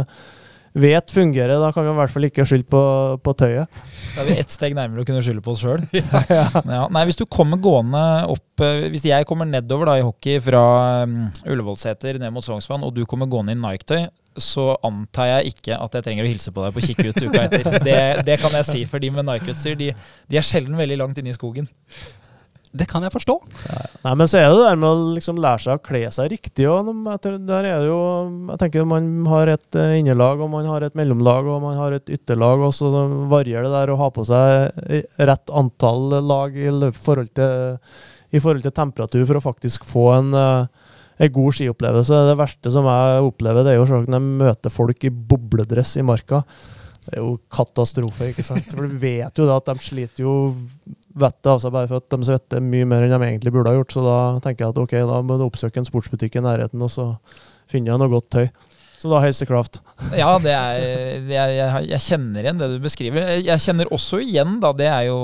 [0.79, 1.59] vet fungerer.
[1.63, 2.83] Da kan vi i hvert fall ikke skylde på,
[3.25, 3.81] på tøyet.
[4.15, 5.83] Da er vi ett steg nærmere å kunne skylde på oss sjøl.
[5.99, 6.47] ja.
[6.59, 6.85] ja.
[6.95, 10.63] Nei, hvis du kommer gående opp eh, Hvis jeg kommer nedover da i hockey fra
[11.07, 14.07] um, Ullevålseter ned mot Sognsvann, og du kommer gående i Nike-tøy,
[14.43, 17.69] så antar jeg ikke at jeg trenger å hilse på deg på kikkut uka etter.
[17.89, 19.93] Det, det, kan jeg si, for de med Nike-utstyr de,
[20.29, 21.69] de, er sjelden veldig langt inne i skogen.
[22.79, 23.35] Det kan jeg forstå.
[23.65, 23.79] Ja.
[24.05, 26.29] Nei, Men så er det det der med å liksom lære seg å kle seg
[26.35, 26.67] riktig.
[26.69, 28.01] Og der er det jo,
[28.51, 31.97] jeg tenker Man har et eh, innerlag, og man har et mellomlag og man har
[31.97, 32.67] et ytterlag.
[32.69, 32.91] Og så
[33.31, 37.81] varierer det der å ha på seg rett antall lag i forhold til,
[38.37, 40.88] i forhold til temperatur for å faktisk få en uh,
[41.19, 42.25] en god skiopplevelse.
[42.31, 46.07] Det verste som jeg opplever, det er jo når jeg møter folk i bobledress i
[46.07, 46.43] marka.
[47.09, 48.69] Det er jo katastrofe, ikke sant.
[48.69, 50.35] For du vet jo da at de sliter jo
[51.19, 53.79] vettet av seg bare for at de svetter mye mer enn de egentlig burde ha
[53.79, 53.95] gjort.
[53.97, 56.93] Så da tenker jeg at ok, da må du oppsøke en sportsbutikk i nærheten, og
[56.93, 57.09] så
[57.71, 58.51] finner jeg noe godt tøy.
[58.99, 59.79] Som da høyeste kraft.
[60.19, 60.81] Ja, det er,
[61.31, 63.29] er jeg, jeg, kjenner igjen det du beskriver.
[63.39, 65.19] Jeg kjenner også igjen, da, det er jo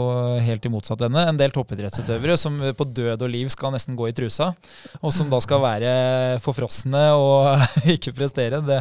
[0.47, 4.09] helt i motsatt ende, en del toppidrettsutøvere som på død og liv skal nesten gå
[4.11, 4.53] i trusa.
[5.01, 5.93] Og som da skal være
[6.45, 7.67] forfrosne og
[7.97, 8.63] ikke prestere.
[8.63, 8.81] Det,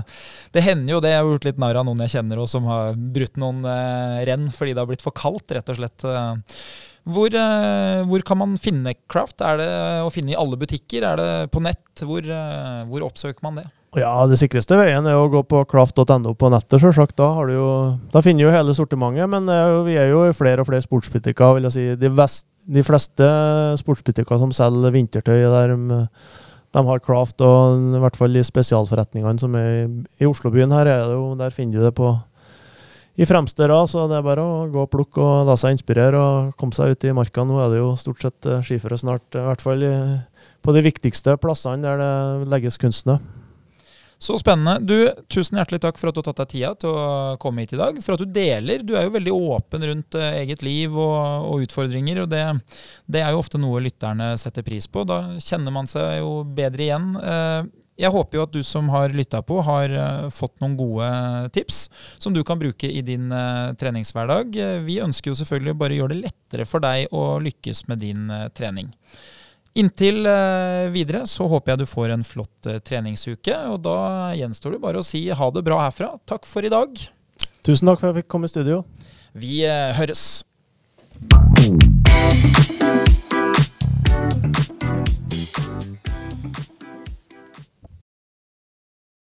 [0.54, 1.16] det, hender jo det.
[1.16, 4.24] Jeg har gjort litt narr av noen jeg kjenner og som har brutt noen eh,
[4.30, 6.10] renn fordi det har blitt for kaldt, rett og slett.
[7.04, 9.41] Hvor, eh, hvor, kan man finne Craft?
[9.43, 9.72] Er det
[10.06, 11.04] å finne i alle butikker?
[11.04, 11.84] Er det på nett?
[11.99, 13.66] Hvor, eh, hvor oppsøker man det?
[13.99, 17.16] Ja, Det sikreste veien er å gå på craft.no på nettet, selvsagt.
[17.20, 19.30] Da, jo, da finner du hele sortimentet.
[19.30, 21.54] Men er vi er jo flere og flere sportsbutikker.
[21.60, 21.86] vil jeg si.
[21.99, 23.28] De, vest, de fleste
[23.84, 26.01] sportsbutikker som selger vintertøy, der de,
[26.74, 27.43] de har craft.
[27.43, 31.54] Og i hvert fall de spesialforretningene som er i Oslobyen her, er det jo, der
[31.54, 32.16] finner du det på
[33.16, 33.91] i fremste rad.
[33.91, 36.95] Så det er bare å gå og plukke og la seg inspirere og komme seg
[36.95, 37.45] ut i marka.
[37.45, 39.86] Nå er det jo stort sett eh, skiføre snart, i hvert fall
[40.64, 43.20] på de viktigste plassene der det legges kunstene.
[44.24, 44.78] Så spennende.
[44.80, 44.95] Du,
[45.28, 47.80] Tusen hjertelig takk for at du har tatt deg tida til å komme hit i
[47.82, 47.97] dag.
[48.05, 48.86] For at du deler.
[48.88, 52.22] Du er jo veldig åpen rundt uh, eget liv og, og utfordringer.
[52.24, 52.43] og det,
[53.03, 55.03] det, er jo ofte noe lytterne setter pris på.
[55.09, 57.09] Da kjenner man seg jo bedre igjen.
[58.00, 61.10] Jeg håper jo at du som har lytta på, har uh, fått noen gode
[61.54, 61.86] tips
[62.18, 63.30] som du kan bruke i din
[63.80, 64.58] treningshverdag.
[64.86, 68.28] vi ønsker jo selvfølgelig bare å gjøre det lettere for deg å lykkes med din
[68.58, 68.91] trening.
[69.74, 73.56] Inntil eh, videre så håper jeg du får en flott eh, treningsuke.
[73.74, 73.98] Og da
[74.38, 76.14] gjenstår det bare å si ha det bra herfra.
[76.30, 76.94] Takk for i dag.
[77.66, 78.84] Tusen takk for at jeg fikk komme i studio.
[79.34, 80.44] Vi eh, høres.